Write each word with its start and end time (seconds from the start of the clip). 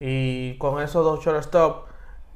Y 0.00 0.58
con 0.58 0.82
esos 0.82 1.04
dos 1.04 1.24
shortstop, 1.24 1.86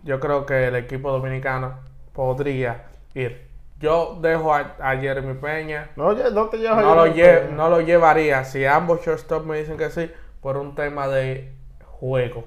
yo 0.02 0.18
creo 0.18 0.46
que 0.46 0.68
el 0.68 0.76
equipo 0.76 1.10
dominicano 1.12 1.80
podría 2.14 2.86
ir. 3.14 3.48
Yo 3.78 4.18
dejo 4.20 4.54
a, 4.54 4.76
a 4.80 4.96
Jeremy 4.96 5.34
Peña. 5.34 5.90
No, 5.96 6.12
no 6.12 6.48
te 6.48 6.56
llevas 6.58 6.78
a 6.78 6.82
No 6.82 6.94
lo, 6.94 7.12
Jeremy 7.12 7.20
lle- 7.22 7.40
Peña. 7.46 7.56
no 7.56 7.68
lo 7.68 7.80
llevaría. 7.82 8.44
Si 8.44 8.64
ambos 8.64 9.02
shortstop 9.04 9.44
me 9.44 9.58
dicen 9.58 9.76
que 9.76 9.90
sí, 9.90 10.10
por 10.40 10.56
un 10.56 10.74
tema 10.74 11.06
de 11.08 11.52
juego. 11.84 12.44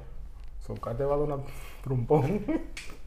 Zucca 0.62 0.96
te 0.96 1.04
va 1.04 1.14
a 1.16 1.18
dar 1.20 1.28
una 1.28 1.44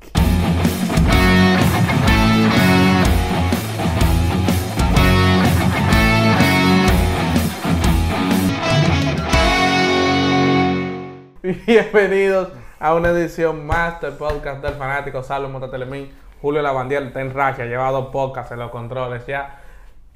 Bienvenidos 11.66 12.48
a 12.80 12.94
una 12.94 13.10
edición 13.10 13.66
más 13.66 14.00
del 14.00 14.14
podcast 14.14 14.60
del 14.62 14.74
fanático 14.74 15.22
Salvo 15.22 15.48
Mototelemín. 15.48 16.12
Julio 16.42 16.60
Lavandiel 16.60 17.06
está 17.06 17.20
en 17.20 17.32
racha, 17.32 17.64
lleva 17.66 17.88
dos 17.92 18.08
podcasts 18.08 18.50
en 18.50 18.58
los 18.58 18.72
controles 18.72 19.24
ya. 19.26 19.60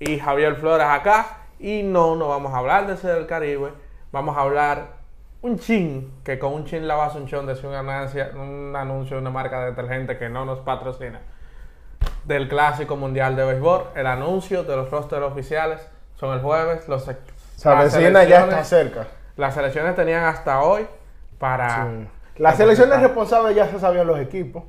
Y 0.01 0.19
Javier 0.19 0.57
Flores 0.57 0.89
acá. 0.89 1.39
Y 1.61 1.85
no, 1.85 2.17
no 2.17 2.29
vamos 2.29 2.53
a 2.53 2.59
hablar 2.59 2.89
de 2.89 2.95
ese 2.95 3.07
del 3.07 3.29
Caribe. 3.29 3.73
Vamos 4.11 4.37
a 4.37 4.41
hablar 4.41 4.89
un 5.43 5.57
chin, 5.61 6.13
que 6.25 6.41
con 6.41 6.53
un 6.53 6.65
chin 6.65 6.89
la 6.89 6.97
base 6.97 7.19
un 7.19 7.29
chon 7.29 7.47
decía 7.47 7.71
ganancia, 7.71 8.33
un 8.35 8.75
anuncio 8.75 9.15
de 9.15 9.21
una 9.21 9.31
marca 9.31 9.61
de 9.61 9.67
detergente 9.67 10.19
que 10.19 10.29
no 10.29 10.45
nos 10.45 10.59
patrocina. 10.61 11.21
Del 12.25 12.49
Clásico 12.49 12.97
Mundial 12.97 13.37
de 13.37 13.45
Béisbol. 13.45 13.85
El 13.95 14.09
anuncio 14.09 14.65
de 14.65 14.75
los 14.75 14.91
rosters 14.91 15.23
oficiales 15.23 15.81
son 16.17 16.35
el 16.35 16.41
jueves. 16.41 16.89
Los, 16.89 17.07
O 17.07 17.15
sea, 17.55 17.77
las 17.77 17.95
vecina 17.95 18.25
ya 18.25 18.41
está 18.41 18.65
cerca. 18.65 19.07
Las 19.37 19.55
selecciones 19.55 19.95
tenían 19.95 20.25
hasta 20.25 20.61
hoy 20.63 20.89
para... 21.41 21.69
Sí. 21.87 22.09
Las 22.37 22.57
selecciones 22.57 23.01
responsables 23.03 23.57
ya 23.57 23.67
se 23.67 23.81
sabían 23.81 24.07
los 24.07 24.19
equipos. 24.21 24.63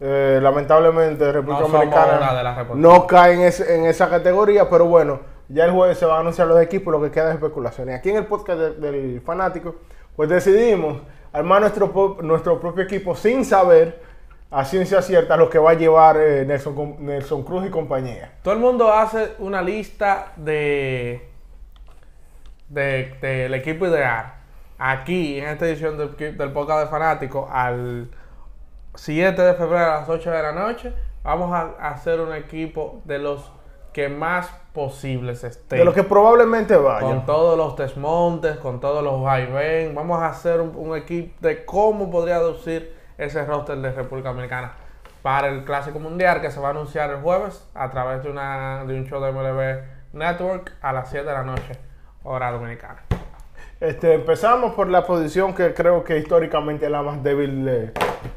Eh, 0.00 0.38
lamentablemente 0.42 1.30
República 1.32 1.60
No 1.60 1.66
de 1.68 1.72
Dominicana 1.72 2.74
no 2.74 3.06
cae 3.06 3.34
en, 3.34 3.40
ese- 3.42 3.76
en 3.76 3.86
esa 3.86 4.10
categoría, 4.10 4.68
pero 4.68 4.84
bueno, 4.86 5.20
ya 5.48 5.64
el 5.64 5.70
jueves 5.70 5.96
se 5.96 6.04
van 6.04 6.16
a 6.16 6.20
anunciar 6.20 6.46
los 6.48 6.60
equipos, 6.60 6.92
lo 6.92 7.00
que 7.00 7.10
queda 7.10 7.28
es 7.28 7.34
especulación. 7.36 7.88
Y 7.88 7.92
aquí 7.92 8.10
en 8.10 8.16
el 8.16 8.26
podcast 8.26 8.58
de- 8.58 8.74
del 8.74 9.20
fanático, 9.22 9.76
pues 10.14 10.28
decidimos 10.28 10.98
armar 11.32 11.60
nuestro, 11.62 12.18
nuestro 12.22 12.60
propio 12.60 12.84
equipo 12.84 13.14
sin 13.14 13.44
saber 13.44 14.02
a 14.50 14.64
ciencia 14.66 15.00
cierta 15.00 15.36
lo 15.38 15.48
que 15.48 15.58
va 15.58 15.70
a 15.70 15.74
llevar 15.74 16.18
eh, 16.18 16.44
Nelson, 16.46 16.96
Nelson 16.98 17.42
Cruz 17.44 17.64
y 17.66 17.70
compañía. 17.70 18.32
Todo 18.42 18.52
el 18.52 18.60
mundo 18.60 18.92
hace 18.92 19.32
una 19.38 19.62
lista 19.62 20.32
de 20.36 21.26
de- 22.68 23.14
del 23.20 23.54
equipo 23.54 23.86
ideal. 23.86 24.34
Aquí, 24.78 25.38
en 25.38 25.48
esta 25.48 25.66
edición 25.66 25.96
del, 25.96 26.16
del 26.36 26.52
podcast 26.52 26.84
de 26.84 26.86
fanáticos, 26.86 27.48
al 27.50 28.10
7 28.94 29.40
de 29.40 29.54
febrero 29.54 29.84
a 29.84 30.00
las 30.00 30.08
8 30.08 30.30
de 30.30 30.42
la 30.42 30.52
noche, 30.52 30.92
vamos 31.22 31.52
a 31.52 31.88
hacer 31.88 32.20
un 32.20 32.34
equipo 32.34 33.00
de 33.04 33.18
los 33.18 33.52
que 33.92 34.08
más 34.10 34.48
posibles 34.74 35.42
estén. 35.42 35.78
De 35.78 35.84
lo 35.84 35.94
que 35.94 36.02
probablemente 36.02 36.76
vaya. 36.76 37.06
Con 37.06 37.24
todos 37.24 37.56
los 37.56 37.76
desmontes, 37.76 38.58
con 38.58 38.78
todos 38.78 39.02
los 39.02 39.22
vaivén. 39.22 39.94
Vamos 39.94 40.20
a 40.20 40.28
hacer 40.28 40.60
un, 40.60 40.74
un 40.76 40.94
equipo 40.96 41.34
de 41.40 41.64
cómo 41.64 42.10
podría 42.10 42.40
lucir 42.40 42.94
ese 43.16 43.44
roster 43.46 43.78
de 43.78 43.92
República 43.92 44.28
Dominicana 44.28 44.72
para 45.22 45.48
el 45.48 45.64
Clásico 45.64 45.98
Mundial 45.98 46.40
que 46.40 46.50
se 46.50 46.60
va 46.60 46.68
a 46.68 46.70
anunciar 46.70 47.10
el 47.10 47.20
jueves 47.20 47.66
a 47.74 47.90
través 47.90 48.22
de, 48.22 48.30
una, 48.30 48.84
de 48.84 48.94
un 48.94 49.06
show 49.06 49.20
de 49.20 49.32
MLB 49.32 50.12
Network 50.12 50.72
a 50.80 50.92
las 50.92 51.10
7 51.10 51.26
de 51.26 51.32
la 51.32 51.42
noche, 51.42 51.72
hora 52.22 52.52
dominicana. 52.52 53.05
Este, 53.78 54.14
empezamos 54.14 54.74
por 54.74 54.88
la 54.88 55.04
posición 55.04 55.54
que 55.54 55.74
creo 55.74 56.02
que 56.02 56.18
históricamente 56.18 56.86
es 56.86 56.90
la 56.90 57.02
más 57.02 57.22
débil 57.22 57.64
de, 57.64 57.92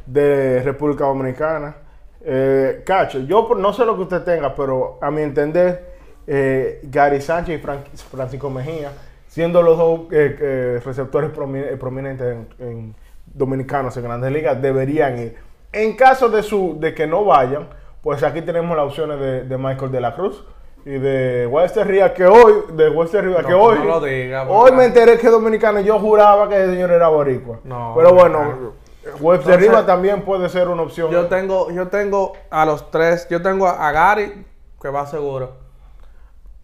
de 0.05 0.61
República 0.63 1.05
Dominicana. 1.05 1.75
Eh, 2.21 2.83
Cacho, 2.85 3.19
yo 3.19 3.47
no 3.57 3.71
sé 3.71 3.85
lo 3.85 3.95
que 3.95 4.01
usted 4.01 4.23
tenga, 4.23 4.53
pero 4.53 4.97
a 5.01 5.09
mi 5.09 5.21
entender, 5.21 5.93
eh, 6.27 6.81
Gary 6.83 7.22
Sánchez 7.22 7.57
y 7.59 7.63
Fran- 7.66 7.85
Francisco 8.11 8.49
Mejía, 8.49 8.91
siendo 9.28 9.61
los 9.61 9.78
dos 9.78 9.99
eh, 10.11 10.38
eh, 10.41 10.81
receptores 10.83 11.31
promi- 11.31 11.78
prominentes 11.78 12.35
en, 12.59 12.94
dominicanos 13.25 13.95
en 13.95 14.03
grandes 14.03 14.31
ligas, 14.33 14.61
deberían 14.61 15.17
ir. 15.19 15.35
En 15.72 15.95
caso 15.95 16.28
de, 16.28 16.44
su, 16.44 16.79
que 16.94 17.07
no 17.07 17.23
vayan, 17.23 17.69
pues 18.01 18.23
aquí 18.23 18.41
tenemos 18.41 18.75
las 18.75 18.88
opciones 18.88 19.19
de, 19.22 19.44
de 19.44 19.57
Michael 19.57 19.91
de 19.91 20.01
la 20.01 20.16
Cruz 20.16 20.44
y 20.85 20.91
de 20.91 21.47
Wester 21.47 21.88
Rivas, 21.88 22.12
que 22.12 22.25
hoy, 22.25 22.53
de 22.73 22.90
Wester 22.90 23.23
No, 23.23 23.38
que 23.45 23.53
hoy, 23.53 23.79
no 23.79 23.85
lo 23.85 24.01
diga, 24.01 24.47
hoy 24.47 24.72
me 24.72 24.85
enteré 24.85 25.17
que 25.17 25.28
es 25.28 25.31
dominicano 25.31 25.79
y 25.79 25.84
yo 25.84 26.00
juraba 26.00 26.47
que 26.47 26.56
el 26.56 26.72
señor 26.72 26.91
era 26.91 27.09
boricua. 27.09 27.59
No, 27.63 27.94
Pero 27.95 28.13
bueno, 28.13 28.73
Entonces, 29.03 29.57
Rivas 29.57 29.85
también 29.85 30.22
puede 30.23 30.50
ser 30.50 30.67
una 30.67 30.84
opción. 30.84 31.12
Yo 31.12 31.28
tengo, 31.28 31.69
yo 31.72 31.88
tengo 31.88 32.34
a 32.50 32.66
los 32.66 32.90
tres, 32.91 33.28
yo 33.29 33.41
tengo 33.41 33.67
a, 33.67 33.88
a 33.88 33.91
Gary, 33.91 34.45
que 34.81 34.90
va 34.90 35.06
seguro. 35.06 35.57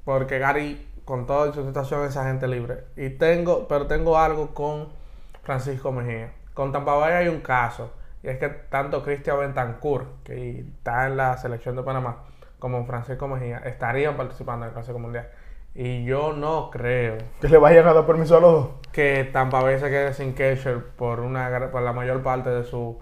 Porque 0.05 0.39
Gary, 0.39 0.87
con 1.03 1.25
toda 1.25 1.51
su 1.53 1.65
situación, 1.65 2.05
es 2.05 2.15
agente 2.15 2.47
libre. 2.47 2.85
Y 2.95 3.09
tengo, 3.09 3.67
pero 3.67 3.87
tengo 3.87 4.17
algo 4.17 4.53
con 4.53 4.89
Francisco 5.43 5.91
Mejía. 5.91 6.31
Con 6.53 6.71
Tampa 6.71 6.95
Bay 6.95 7.13
hay 7.13 7.27
un 7.27 7.41
caso. 7.41 7.91
Y 8.23 8.29
es 8.29 8.39
que 8.39 8.49
tanto 8.49 9.03
Cristian 9.03 9.39
Bentancur, 9.39 10.05
que 10.23 10.61
está 10.61 11.07
en 11.07 11.17
la 11.17 11.37
selección 11.37 11.75
de 11.75 11.83
Panamá, 11.83 12.23
como 12.59 12.85
Francisco 12.85 13.27
Mejía, 13.27 13.57
estarían 13.59 14.17
participando 14.17 14.65
en 14.65 14.69
el 14.69 14.73
Clásico 14.73 14.99
Mundial. 14.99 15.29
Y 15.73 16.05
yo 16.05 16.33
no 16.33 16.69
creo 16.71 17.17
que 17.41 17.49
le 17.49 17.57
vayan 17.57 17.85
a 17.85 17.93
dar 17.93 18.05
permiso 18.05 18.37
a 18.37 18.39
los 18.39 18.51
dos. 18.53 18.69
que 18.93 19.29
Tampa 19.33 19.61
Bay 19.61 19.77
se 19.77 19.89
quede 19.89 20.13
sin 20.13 20.31
catcher 20.31 20.81
por, 20.95 21.19
una, 21.19 21.69
por 21.69 21.81
la 21.81 21.91
mayor 21.91 22.23
parte 22.23 22.49
de 22.49 22.63
su 22.63 22.97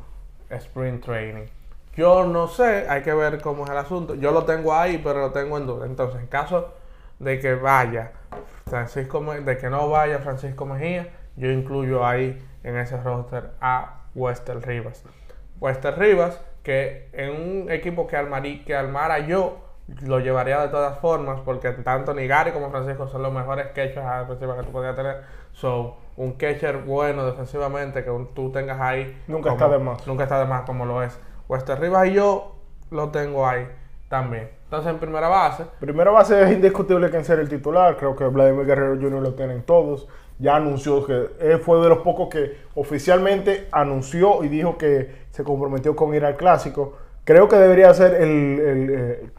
sprint 0.50 1.06
training. 1.06 1.46
Yo 1.96 2.26
no 2.26 2.48
sé, 2.48 2.88
hay 2.90 3.04
que 3.04 3.14
ver 3.14 3.40
cómo 3.42 3.66
es 3.66 3.70
el 3.70 3.78
asunto. 3.78 4.16
Yo 4.16 4.32
lo 4.32 4.46
tengo 4.46 4.74
ahí, 4.74 4.98
pero 4.98 5.20
lo 5.20 5.32
tengo 5.32 5.58
en 5.60 5.68
duda. 5.68 5.86
Entonces, 5.86 6.20
en 6.20 6.28
caso 6.28 6.74
de 7.20 7.40
que 7.40 7.54
vaya 7.54 8.12
Francisco, 8.66 9.22
de 9.22 9.58
que 9.58 9.70
no 9.70 9.90
vaya 9.90 10.18
Francisco 10.20 10.66
Mejía, 10.66 11.10
yo 11.36 11.52
incluyo 11.52 12.04
ahí 12.04 12.44
en 12.64 12.78
ese 12.78 12.98
roster 13.02 13.52
a 13.62 14.02
Wester 14.16 14.66
Rivas. 14.66 15.04
Wester 15.60 15.98
Rivas, 15.98 16.42
que 16.64 17.10
en 17.14 17.30
un 17.32 17.72
equipo 17.72 18.08
que, 18.08 18.16
armarí, 18.18 18.64
que 18.64 18.76
armara 18.76 19.20
yo, 19.20 19.58
lo 20.06 20.20
llevaría 20.20 20.62
de 20.62 20.70
todas 20.70 20.98
formas, 21.00 21.42
porque 21.44 21.72
tanto 21.72 22.14
ni 22.14 22.26
Gary 22.26 22.52
como 22.52 22.72
Francisco 22.72 23.08
son 23.10 23.22
los 23.22 23.34
mejores 23.34 23.68
catchers 23.68 23.98
a 24.06 24.20
defensiva 24.22 24.56
que 24.58 24.64
tú 24.64 24.72
podías 24.72 24.96
tener. 24.96 25.18
So, 25.52 25.98
un 26.16 26.34
catcher 26.34 26.78
bueno 26.78 27.26
defensivamente 27.26 28.04
que 28.04 28.10
un- 28.10 28.34
tú 28.34 28.52
tengas 28.52 28.80
ahí. 28.80 29.22
Nunca 29.28 29.50
como- 29.50 29.62
está 29.66 29.78
de 29.78 29.84
más. 29.84 30.08
Nunca 30.08 30.24
está 30.24 30.40
de 30.40 30.46
más 30.46 30.62
como 30.62 30.86
lo 30.86 31.04
es. 31.04 31.20
Wester 31.50 31.80
Rivas 31.80 32.08
y 32.08 32.14
yo 32.14 32.56
lo 32.92 33.10
tengo 33.10 33.46
ahí 33.46 33.68
también. 34.08 34.50
Entonces, 34.66 34.92
en 34.92 35.00
primera 35.00 35.28
base, 35.28 35.66
Primero 35.80 36.14
base 36.14 36.42
es 36.44 36.52
indiscutible 36.52 37.12
que 37.12 37.18
en 37.18 37.26
ser 37.26 37.40
el 37.40 37.50
titular. 37.50 37.98
Creo 37.98 38.16
que 38.16 38.24
Vladimir 38.26 38.66
Guerrero 38.66 38.96
Jr. 38.96 39.22
lo 39.22 39.34
tienen 39.34 39.64
todos. 39.64 40.08
Ya 40.44 40.58
anunció 40.58 41.06
que 41.06 41.30
él 41.40 41.60
fue 41.60 41.82
de 41.82 41.88
los 41.88 42.00
pocos 42.00 42.28
que 42.28 42.58
oficialmente 42.76 43.70
anunció 43.72 44.44
y 44.44 44.50
dijo 44.50 44.78
que 44.78 45.24
se 45.32 45.42
comprometió 45.42 45.96
con 45.96 46.14
ir 46.14 46.26
al 46.26 46.36
clásico. 46.36 46.98
Creo 47.24 47.48
que 47.48 47.56
debería 47.56 47.94
ser 47.94 48.16
el, 48.16 48.60
el, 48.60 48.90
eh, 48.92 49.30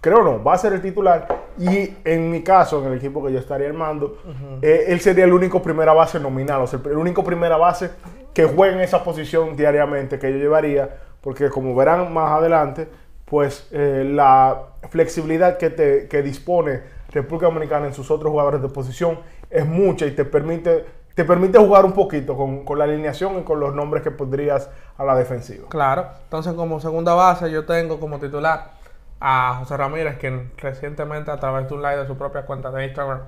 creo 0.00 0.22
no, 0.22 0.42
va 0.42 0.54
a 0.54 0.58
ser 0.58 0.72
el 0.72 0.80
titular. 0.80 1.28
Y 1.58 1.92
en 2.04 2.30
mi 2.30 2.42
caso, 2.42 2.80
en 2.80 2.90
el 2.90 2.98
equipo 2.98 3.22
que 3.22 3.34
yo 3.34 3.38
estaría 3.38 3.68
armando, 3.68 4.16
eh, 4.62 4.86
él 4.88 5.00
sería 5.00 5.26
el 5.26 5.34
único 5.34 5.60
primera 5.60 5.92
base 5.92 6.18
nominal, 6.18 6.62
o 6.62 6.66
sea, 6.66 6.80
el 6.86 6.96
único 6.96 7.22
primera 7.22 7.58
base 7.58 7.90
que 8.32 8.46
juegue 8.46 8.76
en 8.76 8.80
esa 8.80 9.04
posición 9.04 9.56
diariamente 9.56 10.18
que 10.18 10.32
yo 10.32 10.38
llevaría, 10.38 10.88
porque 11.20 11.50
como 11.50 11.74
verán 11.74 12.14
más 12.14 12.30
adelante, 12.32 12.88
pues 13.26 13.68
eh, 13.72 14.08
la 14.10 14.68
flexibilidad 14.88 15.58
que, 15.58 15.68
te, 15.68 16.08
que 16.08 16.22
dispone 16.22 16.80
República 17.10 17.46
Dominicana 17.46 17.86
en 17.86 17.92
sus 17.92 18.10
otros 18.10 18.30
jugadores 18.30 18.62
de 18.62 18.68
posición 18.68 19.18
es 19.56 19.66
mucha 19.66 20.06
y 20.06 20.10
te 20.10 20.24
permite, 20.24 20.84
te 21.14 21.24
permite 21.24 21.58
jugar 21.58 21.84
un 21.84 21.92
poquito 21.92 22.36
con, 22.36 22.64
con 22.64 22.78
la 22.78 22.84
alineación 22.84 23.38
y 23.38 23.42
con 23.42 23.58
los 23.58 23.74
nombres 23.74 24.02
que 24.02 24.10
pondrías 24.10 24.70
a 24.98 25.04
la 25.04 25.16
defensiva. 25.16 25.68
Claro. 25.70 26.08
Entonces, 26.24 26.52
como 26.52 26.78
segunda 26.78 27.14
base, 27.14 27.50
yo 27.50 27.64
tengo 27.64 27.98
como 27.98 28.18
titular 28.18 28.72
a 29.18 29.56
José 29.60 29.78
Ramírez, 29.78 30.18
quien 30.18 30.52
recientemente, 30.58 31.30
a 31.30 31.38
través 31.38 31.68
de 31.68 31.74
un 31.74 31.82
live 31.82 31.96
de 31.96 32.06
su 32.06 32.18
propia 32.18 32.42
cuenta 32.42 32.70
de 32.70 32.84
Instagram, 32.84 33.20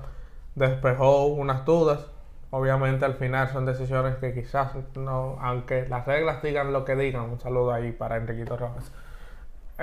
despejó 0.53 1.25
unas 1.25 1.65
dudas. 1.65 2.05
Obviamente, 2.51 3.05
al 3.05 3.15
final 3.15 3.49
son 3.49 3.65
decisiones 3.65 4.15
que 4.17 4.33
quizás 4.33 4.71
no, 4.95 5.37
aunque 5.41 5.87
las 5.87 6.05
reglas 6.05 6.43
digan 6.43 6.73
lo 6.73 6.85
que 6.85 6.95
digan, 6.95 7.23
un 7.23 7.39
saludo 7.39 7.73
ahí 7.73 7.91
para 7.91 8.17
Enriquito 8.17 8.55
Rojas, 8.55 8.91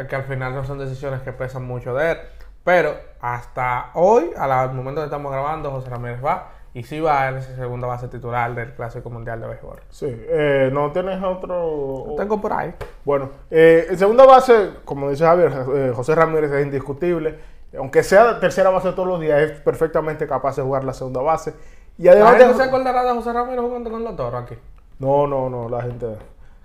que 0.09 0.17
al 0.17 0.25
final 0.25 0.55
no 0.55 0.65
son 0.65 0.79
decisiones 0.79 1.23
que 1.23 1.33
pesan 1.33 1.65
mucho 1.65 1.95
de 1.95 2.13
él. 2.13 2.19
Pero 2.67 2.97
hasta 3.21 3.91
hoy, 3.95 4.33
al 4.37 4.73
momento 4.75 5.01
que 5.01 5.05
estamos 5.05 5.31
grabando, 5.31 5.71
José 5.71 5.89
Ramírez 5.89 6.19
va 6.25 6.49
y 6.75 6.83
sí 6.83 6.99
va 6.99 7.29
en 7.29 7.37
esa 7.37 7.55
segunda 7.55 7.87
base 7.87 8.09
titular 8.09 8.53
del 8.57 8.73
Clásico 8.75 9.09
Mundial 9.09 9.41
de 9.41 9.47
Béisbol. 9.47 9.79
Sí, 9.89 10.07
eh, 10.11 10.69
no 10.73 10.91
tienes 10.91 11.23
otro. 11.23 12.07
Lo 12.09 12.15
tengo 12.17 12.41
por 12.41 12.53
ahí. 12.53 12.75
Bueno, 13.05 13.31
eh, 13.53 13.87
en 13.89 13.97
segunda 13.97 14.27
base, 14.27 14.71
como 14.85 15.09
dice 15.09 15.25
Javier, 15.25 15.53
eh, 15.77 15.93
José 15.95 16.17
Ramírez 16.17 16.51
es 16.51 16.67
indiscutible. 16.67 17.39
Aunque 17.79 18.03
sea 18.03 18.41
tercera 18.41 18.71
base 18.71 18.91
todos 18.93 19.07
los 19.07 19.21
días, 19.21 19.41
es 19.43 19.53
perfectamente 19.61 20.27
capaz 20.27 20.57
de 20.57 20.63
jugar 20.63 20.83
la 20.83 20.93
segunda 20.93 21.21
base. 21.23 21.55
Y 21.99 22.05
¿La 22.07 22.13
además 22.13 22.33
gente 22.33 22.49
de- 22.49 22.55
se 22.55 22.63
acordará 22.65 23.05
de 23.05 23.13
José 23.13 23.33
Ramírez 23.33 23.61
jugando 23.61 23.91
con 23.93 24.03
los 24.03 24.17
toros 24.17 24.43
aquí? 24.43 24.57
No, 24.99 25.27
no, 25.29 25.49
no, 25.49 25.69
la 25.69 25.83
gente. 25.83 26.07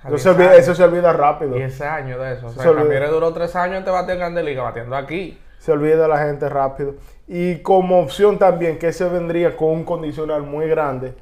Eso 0.03 0.17
se, 0.17 0.29
10 0.29 0.35
olvida, 0.35 0.55
eso 0.55 0.73
se 0.73 0.83
olvida 0.83 1.13
rápido. 1.13 1.53
10 1.53 1.79
años 1.81 2.19
de 2.19 2.33
eso. 2.33 2.47
O 2.47 2.49
Se 2.49 2.59
sea, 2.59 2.71
olvida. 2.71 2.85
Camille 2.85 3.07
duró 3.07 3.31
3 3.31 3.55
años 3.55 3.77
antes 3.77 3.85
de 3.85 3.91
bater 3.91 4.13
en 4.15 4.19
Grande 4.19 4.41
Liga, 4.43 4.63
batiendo 4.63 4.95
aquí. 4.95 5.39
Se 5.61 5.71
olvida 5.71 6.07
la 6.07 6.17
gente 6.17 6.49
rápido. 6.49 6.95
Y 7.27 7.57
como 7.59 7.99
opción 7.99 8.39
también, 8.39 8.79
que 8.79 8.91
se 8.91 9.07
vendría 9.07 9.55
con 9.55 9.69
un 9.69 9.83
condicional 9.83 10.41
muy 10.41 10.67
grande, 10.67 11.13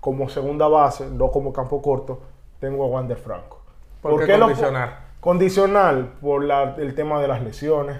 como 0.00 0.28
segunda 0.28 0.68
base, 0.68 1.06
no 1.10 1.30
como 1.30 1.54
campo 1.54 1.80
corto, 1.80 2.20
tengo 2.60 2.84
a 2.84 2.88
Wander 2.88 3.16
Franco. 3.16 3.62
¿Por 4.02 4.12
qué 4.26 4.38
condicional? 4.38 4.98
Condicional 5.20 6.12
por 6.20 6.44
la- 6.44 6.74
el 6.76 6.94
tema 6.94 7.18
de 7.18 7.28
las 7.28 7.42
lesiones, 7.42 7.96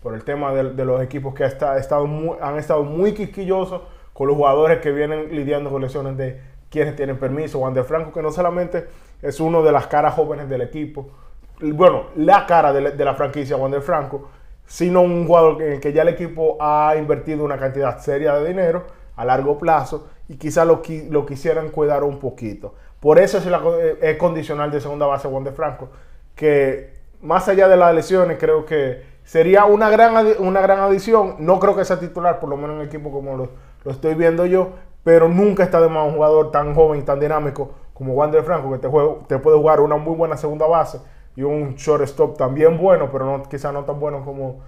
por 0.00 0.14
el 0.14 0.22
tema 0.22 0.52
de, 0.54 0.74
de 0.74 0.84
los 0.84 1.02
equipos 1.02 1.34
que 1.34 1.44
estado 1.44 2.06
muy- 2.06 2.36
han 2.40 2.56
estado 2.56 2.84
muy 2.84 3.12
quisquillosos 3.12 3.82
con 4.12 4.28
los 4.28 4.36
jugadores 4.36 4.78
que 4.78 4.92
vienen 4.92 5.34
lidiando 5.34 5.70
con 5.70 5.82
lesiones 5.82 6.16
de 6.16 6.40
quienes 6.70 6.94
tienen 6.94 7.18
permiso. 7.18 7.58
Wander 7.58 7.82
Franco, 7.82 8.12
que 8.12 8.22
no 8.22 8.30
solamente 8.30 8.86
es 9.20 9.40
uno 9.40 9.64
de 9.64 9.72
las 9.72 9.88
caras 9.88 10.14
jóvenes 10.14 10.48
del 10.48 10.60
equipo, 10.62 11.08
bueno, 11.60 12.04
la 12.14 12.46
cara 12.46 12.72
de 12.72 12.80
la, 12.80 12.90
de 12.92 13.04
la 13.04 13.14
franquicia 13.14 13.56
Wander 13.56 13.82
Franco, 13.82 14.28
sino 14.66 15.02
un 15.02 15.26
jugador 15.26 15.62
en 15.62 15.72
el 15.72 15.80
que 15.80 15.92
ya 15.92 16.02
el 16.02 16.08
equipo 16.08 16.56
ha 16.60 16.94
invertido 16.96 17.44
una 17.44 17.58
cantidad 17.58 17.98
seria 17.98 18.34
de 18.34 18.48
dinero 18.48 18.84
a 19.16 19.24
largo 19.24 19.58
plazo 19.58 20.08
y 20.28 20.36
quizás 20.36 20.66
lo, 20.66 20.82
lo 21.10 21.26
quisieran 21.26 21.68
cuidar 21.70 22.04
un 22.04 22.18
poquito. 22.18 22.74
Por 23.00 23.18
eso 23.18 23.38
eh, 23.38 23.98
es 24.00 24.16
condicional 24.16 24.70
de 24.70 24.80
segunda 24.80 25.06
base 25.06 25.28
Wander 25.28 25.52
Franco, 25.52 25.88
que 26.34 26.94
más 27.20 27.48
allá 27.48 27.68
de 27.68 27.76
las 27.76 27.94
lesiones 27.94 28.38
creo 28.38 28.64
que 28.64 29.02
sería 29.24 29.64
una 29.64 29.90
gran, 29.90 30.26
una 30.38 30.60
gran 30.60 30.80
adición. 30.80 31.36
No 31.38 31.58
creo 31.58 31.76
que 31.76 31.84
sea 31.84 31.98
titular, 31.98 32.40
por 32.40 32.48
lo 32.48 32.56
menos 32.56 32.76
en 32.76 32.82
el 32.82 32.86
equipo 32.86 33.10
como 33.10 33.36
lo, 33.36 33.50
lo 33.84 33.90
estoy 33.90 34.14
viendo 34.14 34.46
yo, 34.46 34.70
pero 35.04 35.28
nunca 35.28 35.64
está 35.64 35.80
de 35.80 35.88
más 35.88 36.06
un 36.06 36.14
jugador 36.14 36.50
tan 36.50 36.74
joven 36.74 37.04
tan 37.04 37.18
dinámico 37.18 37.72
como 37.92 38.14
Wander 38.14 38.42
Franco, 38.42 38.70
que 38.72 38.78
te 38.78 39.38
puede 39.38 39.56
jugar 39.58 39.80
una 39.80 39.96
muy 39.96 40.16
buena 40.16 40.36
segunda 40.36 40.66
base 40.66 40.98
y 41.36 41.42
un 41.42 41.74
shortstop 41.74 42.36
también 42.36 42.78
bueno, 42.78 43.08
pero 43.10 43.24
no, 43.24 43.42
quizá 43.44 43.72
no 43.72 43.84
tan 43.84 43.98
bueno 43.98 44.24
como 44.24 44.60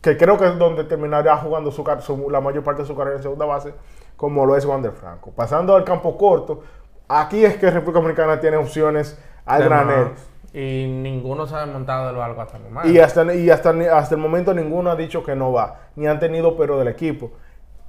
que 0.00 0.16
creo 0.16 0.38
que 0.38 0.46
es 0.46 0.58
donde 0.58 0.84
terminará 0.84 1.36
jugando 1.36 1.70
su, 1.70 1.84
la 2.30 2.40
mayor 2.40 2.64
parte 2.64 2.82
de 2.82 2.88
su 2.88 2.96
carrera 2.96 3.16
en 3.16 3.22
segunda 3.22 3.44
base, 3.44 3.74
como 4.16 4.46
lo 4.46 4.56
es 4.56 4.64
Wander 4.64 4.92
Franco. 4.92 5.30
Pasando 5.30 5.76
al 5.76 5.84
campo 5.84 6.16
corto, 6.16 6.62
aquí 7.06 7.44
es 7.44 7.56
que 7.56 7.70
República 7.70 8.00
Dominicana 8.00 8.40
tiene 8.40 8.56
opciones 8.56 9.18
al 9.44 9.64
granel. 9.64 10.08
Y 10.52 10.86
ninguno 10.88 11.46
se 11.46 11.54
ha 11.54 11.60
desmontado 11.60 12.08
de 12.08 12.12
lo 12.14 12.24
algo 12.24 12.40
hasta 12.40 12.56
el 12.56 12.64
momento. 12.64 12.88
Y 12.88 12.98
hasta, 12.98 13.34
y 13.34 13.50
hasta, 13.50 13.70
hasta 13.70 14.14
el 14.14 14.20
momento 14.20 14.52
ninguno 14.52 14.90
ha 14.90 14.96
dicho 14.96 15.22
que 15.22 15.36
no 15.36 15.52
va, 15.52 15.80
ni 15.96 16.06
han 16.06 16.18
tenido 16.18 16.56
pero 16.56 16.78
del 16.78 16.88
equipo. 16.88 17.30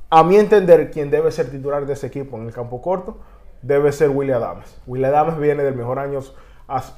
A 0.10 0.24
mi 0.24 0.36
entender, 0.36 0.92
quien 0.92 1.10
debe 1.10 1.32
ser 1.32 1.50
titular 1.50 1.86
de 1.86 1.94
ese 1.94 2.08
equipo 2.08 2.38
en 2.38 2.46
el 2.46 2.54
campo 2.54 2.82
corto 2.82 3.18
debe 3.62 3.92
ser 3.92 4.10
William 4.10 4.44
Adams. 4.44 4.80
William 4.86 5.14
Adams 5.14 5.40
viene 5.40 5.64
del 5.64 5.76
mejor 5.76 6.00
año 6.00 6.20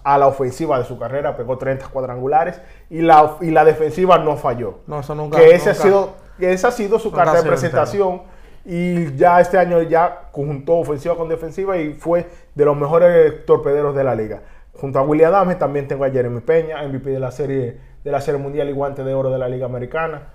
a, 0.03 0.17
la 0.17 0.27
ofensiva 0.27 0.77
de 0.79 0.85
su 0.85 0.97
carrera, 0.99 1.35
pegó 1.35 1.57
30 1.57 1.87
cuadrangulares 1.87 2.61
y 2.89 3.01
la, 3.01 3.37
y 3.41 3.51
la 3.51 3.65
defensiva 3.65 4.17
no 4.19 4.37
falló. 4.37 4.79
No, 4.87 4.99
eso 4.99 5.15
nunca. 5.15 5.37
que 5.37 5.53
ese 5.55 5.69
ha 5.71 5.73
sido, 5.73 6.13
que 6.39 6.51
esa 6.53 6.67
ha 6.69 6.71
sido 6.71 6.99
su 6.99 7.11
carta 7.11 7.33
de 7.41 7.43
presentación. 7.49 8.21
Y 8.65 9.13
ya 9.17 9.41
este 9.41 9.57
año 9.57 9.81
ya 9.81 10.29
conjuntó 10.31 10.75
ofensiva 10.77 11.17
con 11.17 11.27
defensiva 11.27 11.77
y 11.77 11.93
fue 11.95 12.25
de 12.55 12.63
los 12.65 12.77
mejores 12.77 13.45
torpederos 13.45 13.93
de 13.93 14.03
la 14.05 14.15
liga. 14.15 14.41
Junto 14.79 14.99
a 14.99 15.01
William 15.03 15.33
Adams 15.33 15.59
también 15.59 15.87
tengo 15.87 16.05
a 16.05 16.09
Jeremy 16.09 16.39
Peña, 16.39 16.81
MVP 16.87 17.09
de 17.09 17.19
la 17.19 17.31
serie 17.31 17.77
de 18.03 18.11
la 18.11 18.21
serie 18.21 18.39
mundial 18.39 18.69
y 18.69 18.73
guante 18.73 19.03
de 19.03 19.13
oro 19.13 19.29
de 19.29 19.37
la 19.37 19.47
liga 19.49 19.65
americana. 19.65 20.29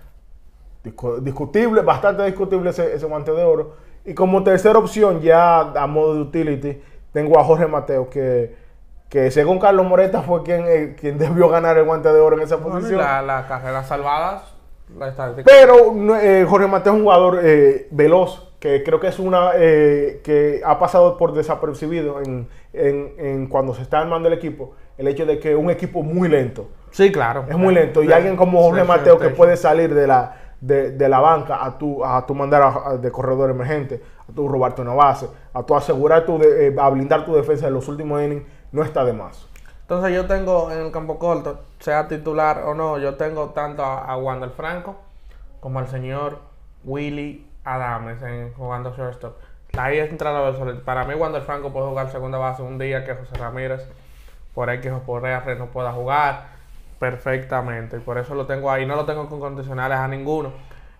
Discu- 0.84 1.20
Discutible, 1.20 1.82
bastante 1.82 2.24
discutible 2.24 2.70
ese, 2.70 2.94
ese 2.94 3.06
guante 3.06 3.32
de 3.32 3.44
oro. 3.44 3.76
Y 4.04 4.14
como 4.14 4.42
tercera 4.42 4.78
opción, 4.78 5.20
ya 5.20 5.60
a 5.60 5.86
modo 5.86 6.14
de 6.14 6.20
utility, 6.22 6.82
tengo 7.12 7.38
a 7.38 7.44
Jorge 7.44 7.66
Mateo, 7.66 8.08
que, 8.08 8.54
que 9.08 9.30
según 9.30 9.58
Carlos 9.58 9.86
Moreta 9.86 10.22
fue 10.22 10.42
quien, 10.42 10.64
eh, 10.66 10.96
quien 10.98 11.18
debió 11.18 11.48
ganar 11.48 11.76
el 11.78 11.84
guante 11.84 12.12
de 12.12 12.20
oro 12.20 12.36
en 12.36 12.42
esa 12.42 12.56
Bueno, 12.56 12.76
posición. 12.76 13.00
la, 13.00 13.22
la 13.22 13.46
carrera 13.46 13.82
salvadas, 13.84 14.42
la 14.98 15.08
estadística. 15.08 15.50
Pero 15.50 16.16
eh, 16.16 16.46
Jorge 16.48 16.66
Mateo 16.66 16.92
es 16.92 16.98
un 16.98 17.04
jugador 17.04 17.40
eh, 17.42 17.88
veloz, 17.90 18.52
que 18.58 18.82
creo 18.82 18.98
que 19.00 19.06
es 19.08 19.18
una 19.18 19.52
eh, 19.56 20.20
que 20.24 20.60
ha 20.64 20.78
pasado 20.78 21.16
por 21.16 21.32
desapercibido 21.32 22.20
en, 22.20 22.48
en- 22.72 23.12
en 23.18 23.46
cuando 23.46 23.72
se 23.74 23.82
está 23.82 24.00
armando 24.00 24.28
el 24.28 24.34
equipo, 24.34 24.72
el 24.98 25.06
hecho 25.08 25.24
de 25.26 25.38
que 25.38 25.54
un 25.54 25.70
equipo 25.70 26.02
muy 26.02 26.28
lento, 26.28 26.68
Sí, 26.90 27.12
claro. 27.12 27.44
es 27.48 27.56
muy 27.56 27.72
lento, 27.72 28.02
y 28.02 28.12
alguien 28.12 28.34
como 28.36 28.60
Jorge 28.62 28.82
Mateo 28.84 29.16
que 29.18 29.26
de- 29.28 29.30
puede 29.34 29.56
salir 29.56 29.94
de 29.94 30.06
la, 30.08 30.34
de, 30.60 30.90
de 30.90 31.08
la 31.08 31.20
banca 31.20 31.64
a 31.64 31.78
tu, 31.78 32.04
a 32.04 32.26
tu 32.26 32.34
mandar 32.34 32.62
a- 32.62 32.88
a- 32.90 32.96
de 32.96 33.10
corredor 33.12 33.48
emergente, 33.50 34.02
a 34.28 34.32
tu 34.34 34.48
robarte 34.48 34.82
una 34.82 34.94
base, 34.94 35.28
a 35.54 35.62
tu 35.62 35.76
asegurar 35.76 36.26
tu, 36.26 36.38
de- 36.38 36.66
eh, 36.68 36.74
a 36.78 36.90
blindar 36.90 37.24
tu 37.24 37.34
defensa 37.34 37.68
en 37.68 37.74
los 37.74 37.86
últimos 37.88 38.20
innings, 38.20 38.42
no 38.72 38.82
está 38.82 39.04
de 39.04 39.12
más. 39.12 39.46
Entonces 39.82 40.14
yo 40.14 40.26
tengo 40.26 40.70
en 40.70 40.78
el 40.86 40.92
campo 40.92 41.18
corto, 41.18 41.60
sea 41.78 42.08
titular 42.08 42.64
o 42.64 42.74
no, 42.74 42.98
yo 42.98 43.14
tengo 43.14 43.50
tanto 43.50 43.82
a, 43.82 44.04
a 44.04 44.16
Wander 44.16 44.50
Franco 44.50 44.96
como 45.60 45.78
al 45.78 45.88
señor 45.88 46.40
Willy 46.84 47.46
Adames 47.64 48.22
en, 48.22 48.52
jugando 48.54 48.94
shortstop. 48.94 49.36
Ahí 49.76 49.98
entra 49.98 50.32
la 50.32 50.40
versatilidad. 50.40 50.82
Para 50.82 51.04
mí 51.04 51.14
Wander 51.14 51.42
Franco 51.42 51.72
puede 51.72 51.88
jugar 51.88 52.10
segunda 52.10 52.38
base 52.38 52.62
un 52.62 52.78
día 52.78 53.04
que 53.04 53.14
José 53.14 53.36
Ramírez 53.36 53.86
por 54.54 54.70
X 54.70 54.90
o 54.92 55.00
por 55.00 55.26
R 55.26 55.56
no 55.56 55.66
pueda 55.66 55.92
jugar 55.92 56.46
perfectamente. 56.98 57.98
Y 57.98 58.00
por 58.00 58.18
eso 58.18 58.34
lo 58.34 58.46
tengo 58.46 58.70
ahí. 58.70 58.86
No 58.86 58.96
lo 58.96 59.04
tengo 59.04 59.28
con 59.28 59.40
condicionales 59.40 59.98
a 59.98 60.08
ninguno. 60.08 60.52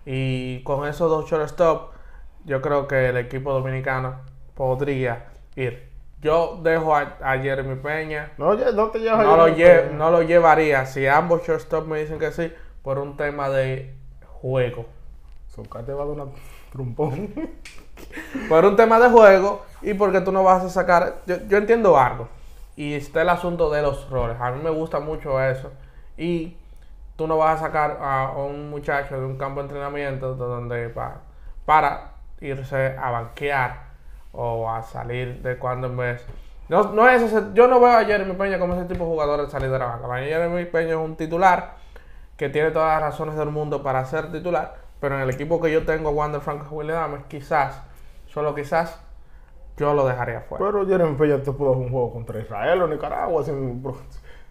Y 0.05 0.63
con 0.63 0.87
esos 0.87 1.09
dos 1.09 1.29
shortstop, 1.29 1.91
yo 2.45 2.61
creo 2.61 2.87
que 2.87 3.09
el 3.09 3.17
equipo 3.17 3.51
dominicano 3.51 4.15
podría 4.55 5.25
ir. 5.55 5.88
Yo 6.21 6.59
dejo 6.61 6.95
a, 6.95 7.15
a 7.21 7.37
Jeremy 7.37 7.75
Peña 7.75 8.31
No, 8.37 8.53
no 8.53 8.87
te 8.89 8.99
llevas 8.99 9.25
no 9.25 9.37
lo, 9.37 9.47
lle- 9.47 9.91
no 9.91 10.11
lo 10.11 10.21
llevaría 10.21 10.85
si 10.85 11.07
ambos 11.07 11.43
shortstop 11.45 11.87
me 11.87 11.99
dicen 11.99 12.19
que 12.19 12.31
sí 12.31 12.51
por 12.81 12.97
un 12.99 13.15
tema 13.17 13.49
de 13.49 13.93
juego. 14.41 14.85
Soca 15.47 15.83
te 15.83 15.93
va 15.93 16.03
a 16.03 16.05
dar 16.07 16.15
una 16.15 16.25
trompón. 16.71 17.33
Por 18.47 18.63
un 18.65 18.75
tema 18.77 18.97
de 18.99 19.09
juego 19.09 19.65
y 19.81 19.93
porque 19.93 20.21
tú 20.21 20.31
no 20.31 20.43
vas 20.43 20.63
a 20.63 20.69
sacar. 20.69 21.17
Yo, 21.25 21.35
yo 21.47 21.57
entiendo 21.57 21.97
algo. 21.97 22.29
Y 22.77 22.93
está 22.93 23.21
el 23.23 23.29
asunto 23.29 23.69
de 23.69 23.81
los 23.81 24.09
roles. 24.09 24.37
A 24.39 24.51
mí 24.51 24.61
me 24.63 24.69
gusta 24.69 24.99
mucho 25.01 25.41
eso. 25.43 25.71
Y 26.17 26.55
tú 27.17 27.27
no 27.27 27.37
vas 27.37 27.59
a 27.59 27.65
sacar 27.65 27.97
a 28.01 28.31
un 28.37 28.69
muchacho 28.69 29.19
de 29.19 29.25
un 29.25 29.37
campo 29.37 29.59
de 29.59 29.65
entrenamiento 29.67 30.35
donde 30.35 30.87
pa- 30.89 31.17
para 31.65 32.11
irse 32.39 32.95
a 32.97 33.11
banquear 33.11 33.88
o 34.31 34.69
a 34.69 34.81
salir 34.83 35.41
de 35.41 35.57
cuando 35.57 35.87
en 35.87 35.97
vez. 35.97 36.25
No, 36.67 36.83
no 36.93 37.09
es 37.09 37.21
ese- 37.21 37.47
yo 37.53 37.67
no 37.67 37.79
veo 37.79 37.97
a 37.97 38.05
Jeremy 38.05 38.33
Peña 38.33 38.59
como 38.59 38.75
ese 38.75 38.85
tipo 38.85 39.03
de 39.03 39.09
jugador 39.09 39.41
de 39.41 39.49
salir 39.49 39.71
de 39.71 39.79
la 39.79 39.85
banca. 39.85 40.17
Jeremy 40.19 40.65
Peña 40.65 40.91
es 40.91 40.95
un 40.97 41.15
titular 41.15 41.75
que 42.37 42.49
tiene 42.49 42.71
todas 42.71 43.01
las 43.01 43.11
razones 43.11 43.35
del 43.35 43.49
mundo 43.49 43.81
para 43.83 44.05
ser 44.05 44.31
titular, 44.31 44.75
pero 44.99 45.15
en 45.15 45.21
el 45.21 45.29
equipo 45.31 45.59
que 45.59 45.71
yo 45.71 45.83
tengo, 45.85 46.11
Wander 46.11 46.41
Franco 46.41 46.67
y 46.71 46.75
William 46.75 46.97
Adams, 46.97 47.25
quizás, 47.27 47.81
solo 48.27 48.53
quizás, 48.55 49.01
yo 49.77 49.93
lo 49.93 50.05
dejaría 50.07 50.41
fuera. 50.41 50.63
Pero 50.65 50.85
Jeremy 50.87 51.15
Peña 51.17 51.37
te 51.41 51.51
pudo 51.51 51.73
jugar 51.73 51.87
un 51.87 51.89
juego 51.91 52.13
contra 52.13 52.39
Israel 52.39 52.81
o 52.83 52.87
Nicaragua 52.87 53.43
sin, 53.43 53.83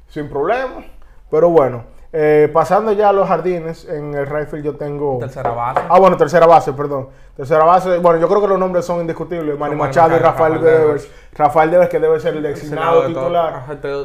sin 0.08 0.28
problema. 0.28 0.84
Pero 1.30 1.50
bueno, 1.50 1.84
eh, 2.12 2.48
pasando 2.52 2.92
ya 2.92 3.10
a 3.10 3.12
los 3.12 3.28
jardines, 3.28 3.86
en 3.86 4.14
el 4.14 4.26
Rayfield 4.26 4.64
yo 4.64 4.76
tengo. 4.76 5.18
Tercera 5.18 5.50
base. 5.50 5.80
Ah, 5.88 5.98
bueno, 5.98 6.16
tercera 6.16 6.46
base, 6.46 6.72
perdón. 6.72 7.08
Tercera 7.36 7.64
base, 7.64 7.98
bueno, 7.98 8.18
yo 8.18 8.28
creo 8.28 8.40
que 8.40 8.48
los 8.48 8.58
nombres 8.58 8.84
son 8.84 9.00
indiscutibles. 9.00 9.58
Manny 9.58 9.76
Machado 9.76 10.16
y 10.16 10.18
Rafael 10.18 10.54
Rafael 10.54 10.78
Devers. 10.78 11.10
Rafael 11.34 11.70
Devers, 11.70 11.90
que 11.90 11.98
debe 12.00 12.18
ser 12.18 12.34
el 12.34 12.42
designado 12.42 13.02
de 13.02 13.08
titular. 13.08 13.64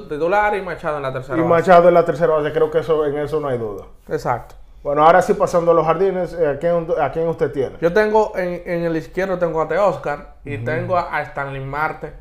titular 0.10 0.56
y 0.56 0.62
Machado 0.62 0.98
en 0.98 1.04
la 1.04 1.14
tercera 1.14 1.38
Y 1.38 1.42
base. 1.42 1.50
Machado 1.50 1.88
en 1.88 1.94
la 1.94 2.06
tercera 2.06 2.34
base, 2.34 2.52
creo 2.52 2.70
que 2.70 2.80
eso, 2.80 3.06
en 3.06 3.18
eso 3.18 3.40
no 3.40 3.48
hay 3.48 3.58
duda. 3.58 3.86
Exacto. 4.10 4.56
Bueno, 4.84 5.06
ahora 5.06 5.22
sí, 5.22 5.34
pasando 5.34 5.72
a 5.72 5.74
los 5.74 5.86
jardines, 5.86 6.34
eh, 6.34 6.46
¿a, 6.46 6.60
quién, 6.60 6.86
a 7.00 7.10
quién 7.10 7.26
usted 7.30 7.54
tiene? 7.54 7.78
Yo 7.80 7.94
tengo 7.94 8.34
en, 8.36 8.64
en 8.66 8.84
el 8.84 8.98
izquierdo 8.98 9.40
tengo 9.40 9.62
a 9.62 9.68
Te 9.70 9.78
Oscar 9.78 10.36
y 10.44 10.58
tengo 10.58 10.98
a, 10.98 11.16
a 11.16 11.22
Stanley 11.22 11.64
Marte 11.64 12.12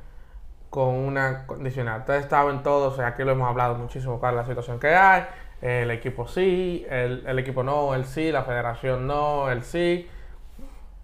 con 0.73 0.89
una 0.95 1.47
condicional. 1.47 2.01
Ustedes 2.01 2.25
saben 2.31 2.63
todos, 2.63 2.99
aquí 2.99 3.23
lo 3.25 3.33
hemos 3.33 3.47
hablado 3.47 3.75
muchísimo 3.75 4.19
para 4.19 4.35
la 4.39 4.47
situación 4.47 4.81
que 4.81 4.95
hay. 4.95 5.27
El 5.61 5.91
equipo 5.91 6.27
sí, 6.27 6.87
el, 6.89 7.25
el 7.27 7.39
equipo 7.39 7.63
no, 7.63 7.95
el 7.95 8.07
sí, 8.07 8.33
la 8.33 8.43
federación 8.43 9.07
no, 9.07 9.51
el 9.51 9.63
sí. 9.65 10.09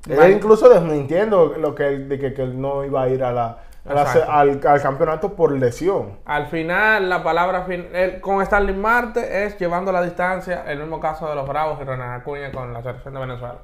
Él 0.08 0.32
incluso 0.32 0.70
desmintiendo 0.70 1.54
lo 1.58 1.74
que, 1.74 1.86
él- 1.86 2.08
de 2.08 2.18
que, 2.18 2.32
que 2.32 2.42
él 2.44 2.58
no 2.58 2.82
iba 2.82 3.02
a 3.02 3.08
ir 3.10 3.22
a 3.22 3.30
la, 3.30 3.58
a 3.84 3.92
la- 3.94 4.02
Exacto. 4.04 4.32
al, 4.32 4.60
al 4.66 4.80
campeonato 4.82 5.34
por 5.34 5.52
lesión. 5.52 6.18
Al 6.24 6.46
final, 6.46 7.10
la 7.10 7.22
palabra 7.22 7.64
fin- 7.64 7.88
con 8.22 8.40
Stanley 8.40 8.74
Marte 8.74 9.44
es 9.44 9.58
llevando 9.58 9.92
la 9.92 10.00
distancia, 10.00 10.64
el 10.66 10.78
mismo 10.78 10.98
caso 10.98 11.28
de 11.28 11.34
los 11.34 11.46
Bravos 11.46 11.78
y 11.82 11.84
Ronald 11.84 12.22
Acuña 12.22 12.50
con 12.50 12.72
la 12.72 12.80
selección 12.82 13.12
de 13.12 13.20
Venezuela. 13.20 13.58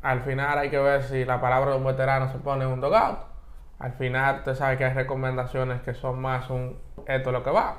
Al 0.00 0.22
final 0.22 0.58
hay 0.58 0.70
que 0.70 0.78
ver 0.78 1.02
si 1.02 1.26
la 1.26 1.38
palabra 1.38 1.72
de 1.72 1.76
un 1.76 1.84
veterano 1.84 2.32
se 2.32 2.38
pone 2.38 2.64
en 2.64 2.70
un 2.70 2.80
dogout. 2.80 3.18
Al 3.80 3.92
final, 3.94 4.36
usted 4.38 4.54
sabe 4.54 4.76
que 4.76 4.84
hay 4.84 4.94
recomendaciones 4.94 5.82
que 5.82 5.94
son 5.94 6.20
más 6.20 6.48
un 6.50 6.78
esto 7.06 7.30
es 7.30 7.32
lo 7.32 7.42
que 7.42 7.50
va. 7.50 7.78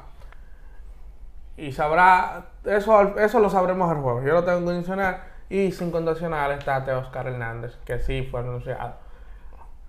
Y 1.57 1.71
sabrá, 1.71 2.47
eso, 2.65 3.17
eso 3.19 3.39
lo 3.39 3.49
sabremos 3.49 3.89
al 3.89 4.01
juego. 4.01 4.21
Yo 4.23 4.33
lo 4.33 4.43
tengo 4.43 4.65
condicional 4.65 5.21
y 5.49 5.71
sin 5.71 5.91
condicional 5.91 6.51
está 6.51 6.83
Oscar 6.97 7.27
Hernández, 7.27 7.77
que 7.85 7.99
sí 7.99 8.27
fue 8.29 8.39
anunciado. 8.39 8.93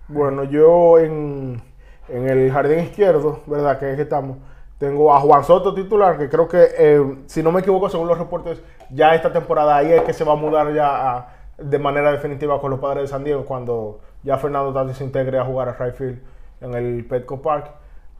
Bueno, 0.07 0.43
yo 0.43 0.99
en, 0.99 1.61
En 2.09 2.27
el 2.27 2.51
jardín 2.51 2.79
izquierdo, 2.79 3.41
¿verdad? 3.45 3.79
Que 3.79 3.91
es 3.91 3.95
que 3.95 4.01
estamos. 4.03 4.37
Tengo 4.77 5.13
a 5.13 5.19
Juan 5.21 5.43
Soto 5.43 5.73
titular, 5.73 6.17
que 6.17 6.29
creo 6.29 6.47
que, 6.47 6.67
eh, 6.77 7.17
si 7.27 7.41
no 7.41 7.51
me 7.51 7.61
equivoco, 7.61 7.89
según 7.89 8.07
los 8.07 8.17
reportes, 8.17 8.61
ya 8.89 9.15
esta 9.15 9.31
temporada 9.31 9.77
ahí 9.77 9.93
es 9.93 10.01
que 10.01 10.11
se 10.13 10.25
va 10.25 10.33
a 10.33 10.35
mudar 10.35 10.73
ya 10.73 11.27
de 11.57 11.79
manera 11.79 12.11
definitiva 12.11 12.59
con 12.59 12.71
los 12.71 12.79
padres 12.79 13.03
de 13.03 13.07
San 13.07 13.23
Diego 13.23 13.45
cuando 13.45 14.01
ya 14.23 14.37
Fernando 14.37 14.73
Tatis 14.73 14.97
se 14.97 15.03
integre 15.03 15.37
a 15.39 15.45
jugar 15.45 15.69
a 15.69 15.73
right 15.73 15.95
field 15.95 16.19
en 16.61 16.73
el 16.73 17.05
Petco 17.05 17.41
Park. 17.41 17.71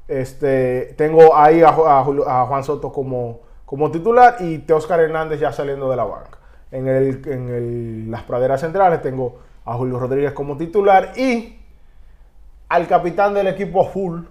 Este, 0.08 0.94
tengo 0.98 1.36
ahí 1.36 1.64
a, 1.64 1.72
Juan 1.74 2.64
Soto 2.64 2.92
como, 2.92 3.40
como 3.66 3.90
titular 3.90 4.36
y 4.40 4.60
Teoscar 4.60 5.00
Hernández 5.00 5.40
ya 5.40 5.52
saliendo 5.52 5.90
de 5.90 5.96
la 5.96 6.04
banca. 6.04 6.38
En, 6.72 6.88
el, 6.88 7.22
en 7.28 7.50
el- 7.50 8.12
las 8.12 8.24
praderas 8.24 8.62
centrales 8.62 9.02
tengo 9.02 9.40
a 9.66 9.76
Julio 9.76 10.00
Rodríguez 10.00 10.34
como 10.34 10.58
titular 10.58 11.14
y 11.18 11.60
al 12.70 12.88
capitán 12.88 13.34
del 13.34 13.48
equipo 13.48 13.86
full, 13.86 14.22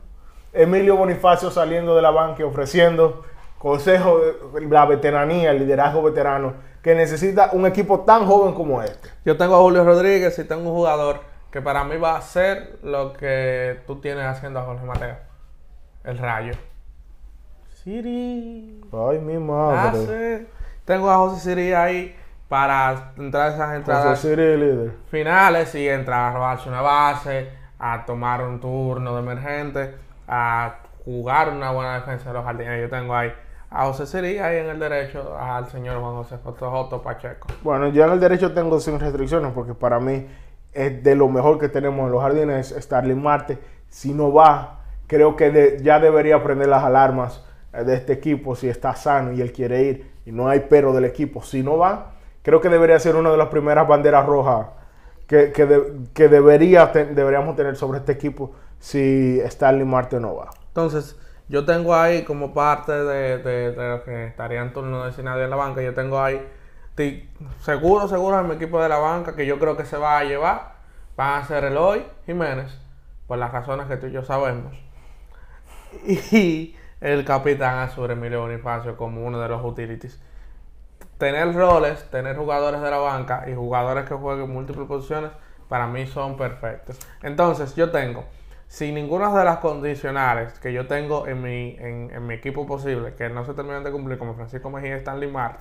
Emilio 0.52 0.96
Bonifacio 0.96 1.50
saliendo 1.50 1.94
de 1.96 2.02
la 2.02 2.10
banca 2.10 2.40
y 2.40 2.44
ofreciendo 2.44 3.22
consejo 3.58 4.18
de 4.52 4.60
la 4.68 4.84
veteranía, 4.84 5.52
el 5.52 5.60
liderazgo 5.60 6.02
veterano 6.02 6.54
que 6.82 6.94
necesita 6.96 7.50
un 7.52 7.64
equipo 7.64 8.00
tan 8.00 8.26
joven 8.26 8.54
como 8.54 8.82
este. 8.82 9.08
Yo 9.24 9.36
tengo 9.36 9.54
a 9.54 9.60
Julio 9.60 9.84
Rodríguez 9.84 10.36
y 10.40 10.44
tengo 10.44 10.68
un 10.68 10.74
jugador 10.76 11.20
que 11.52 11.60
para 11.60 11.84
mí 11.84 11.98
va 11.98 12.12
a 12.12 12.18
hacer 12.18 12.78
lo 12.82 13.12
que 13.12 13.82
tú 13.86 14.00
tienes 14.00 14.24
haciendo 14.24 14.60
a 14.60 14.62
Jorge 14.64 14.86
Mateo. 14.86 15.16
El 16.02 16.16
rayo. 16.16 16.54
Siri. 17.68 18.80
Ay, 18.90 19.18
mi 19.18 19.38
madre. 19.38 19.88
Hace. 19.88 20.46
Tengo 20.86 21.10
a 21.10 21.18
José 21.18 21.40
Siri 21.40 21.74
ahí 21.74 22.16
para 22.48 23.12
entrar 23.18 23.50
a 23.50 23.54
esas 23.54 23.74
entradas 23.76 24.18
José 24.18 24.30
Siri, 24.30 24.56
líder. 24.56 24.92
finales 25.10 25.74
y 25.74 25.88
entrar 25.88 26.30
a 26.30 26.34
robarse 26.34 26.68
una 26.68 26.80
base, 26.80 27.50
a 27.78 28.04
tomar 28.06 28.42
un 28.42 28.58
turno 28.58 29.14
de 29.14 29.20
emergente, 29.20 29.94
a 30.26 30.76
jugar 31.04 31.50
una 31.50 31.70
buena 31.70 31.94
defensa 31.96 32.30
de 32.30 32.34
los 32.34 32.44
jardines. 32.44 32.80
Yo 32.80 32.88
tengo 32.88 33.14
ahí 33.14 33.30
a 33.70 33.84
José 33.86 34.06
Siri 34.06 34.38
ahí 34.38 34.56
en 34.58 34.70
el 34.70 34.78
derecho, 34.78 35.36
al 35.38 35.66
señor 35.68 36.00
Juan 36.00 36.14
José 36.14 36.38
Joto 36.42 37.02
Pacheco. 37.02 37.48
Bueno, 37.62 37.88
yo 37.88 38.04
en 38.04 38.12
el 38.12 38.20
derecho 38.20 38.52
tengo 38.54 38.80
sin 38.80 38.98
restricciones 38.98 39.52
porque 39.52 39.74
para 39.74 40.00
mí 40.00 40.26
es 40.72 41.02
de 41.02 41.14
lo 41.14 41.28
mejor 41.28 41.58
que 41.58 41.68
tenemos 41.68 42.06
en 42.06 42.12
los 42.12 42.22
jardines 42.22 42.74
Starling 42.78 43.22
Marte. 43.22 43.58
Si 43.88 44.12
no 44.12 44.32
va, 44.32 44.80
creo 45.06 45.36
que 45.36 45.78
ya 45.82 46.00
debería 46.00 46.42
prender 46.42 46.68
las 46.68 46.82
alarmas 46.82 47.44
eh, 47.72 47.84
de 47.84 47.94
este 47.94 48.14
equipo 48.14 48.54
si 48.56 48.68
está 48.68 48.94
sano 48.94 49.32
y 49.32 49.40
él 49.40 49.52
quiere 49.52 49.82
ir 49.82 50.12
y 50.24 50.32
no 50.32 50.48
hay 50.48 50.66
pero 50.68 50.92
del 50.92 51.04
equipo. 51.04 51.42
Si 51.42 51.62
no 51.62 51.78
va, 51.78 52.12
creo 52.42 52.60
que 52.60 52.68
debería 52.68 52.98
ser 52.98 53.16
una 53.16 53.30
de 53.30 53.36
las 53.36 53.48
primeras 53.48 53.86
banderas 53.86 54.26
rojas 54.26 54.68
que, 55.26 55.52
que, 55.52 55.92
que 56.12 56.28
debería 56.28 56.86
deberíamos 56.86 57.56
tener 57.56 57.76
sobre 57.76 57.98
este 57.98 58.12
equipo 58.12 58.52
si 58.78 59.40
Starling 59.46 59.88
Marte 59.88 60.18
no 60.18 60.34
va. 60.36 60.50
Entonces, 60.68 61.16
yo 61.48 61.64
tengo 61.64 61.94
ahí 61.94 62.24
como 62.24 62.54
parte 62.54 62.92
de, 62.92 63.38
de, 63.38 64.00
que 64.04 64.26
estaría 64.26 64.62
en 64.62 64.72
turno 64.72 65.04
de 65.04 65.22
nadie 65.22 65.44
en 65.44 65.50
la 65.50 65.56
banca, 65.56 65.82
yo 65.82 65.94
tengo 65.94 66.18
ahí, 66.20 66.42
ti- 67.10 67.30
seguro, 67.60 68.08
seguro 68.08 68.38
en 68.40 68.48
mi 68.48 68.54
equipo 68.54 68.80
de 68.82 68.88
la 68.88 68.98
banca, 68.98 69.34
que 69.34 69.46
yo 69.46 69.58
creo 69.58 69.76
que 69.76 69.84
se 69.84 69.96
va 69.96 70.18
a 70.18 70.24
llevar, 70.24 70.72
van 71.16 71.42
a 71.42 71.46
ser 71.46 71.64
Eloy 71.64 72.04
Jiménez, 72.26 72.78
por 73.26 73.38
las 73.38 73.52
razones 73.52 73.86
que 73.86 73.96
tú 73.96 74.06
y 74.06 74.12
yo 74.12 74.22
sabemos. 74.22 74.72
Y 76.32 76.76
el 77.00 77.24
capitán 77.24 77.78
Azur 77.78 78.10
Emilio 78.10 78.40
Bonifacio 78.42 78.96
como 78.96 79.24
uno 79.26 79.40
de 79.40 79.48
los 79.48 79.64
utilities. 79.64 80.20
Tener 81.18 81.54
roles, 81.54 82.10
tener 82.10 82.36
jugadores 82.36 82.80
de 82.80 82.90
la 82.90 82.98
banca 82.98 83.44
y 83.48 83.54
jugadores 83.54 84.06
que 84.06 84.14
jueguen 84.14 84.50
múltiples 84.50 84.86
posiciones, 84.88 85.30
para 85.68 85.86
mí 85.86 86.06
son 86.06 86.36
perfectos. 86.36 86.98
Entonces, 87.22 87.74
yo 87.76 87.90
tengo, 87.90 88.24
sin 88.68 88.94
ninguna 88.94 89.32
de 89.36 89.44
las 89.44 89.58
condicionales 89.58 90.58
que 90.58 90.72
yo 90.72 90.86
tengo 90.86 91.26
en 91.26 91.42
mi, 91.42 91.76
en, 91.78 92.10
en 92.12 92.26
mi 92.26 92.34
equipo 92.34 92.66
posible, 92.66 93.14
que 93.14 93.28
no 93.28 93.44
se 93.44 93.54
terminan 93.54 93.84
de 93.84 93.92
cumplir, 93.92 94.18
como 94.18 94.34
Francisco 94.34 94.70
Mejía 94.70 94.96
y 94.96 94.98
Stanley 94.98 95.30
Marte, 95.30 95.60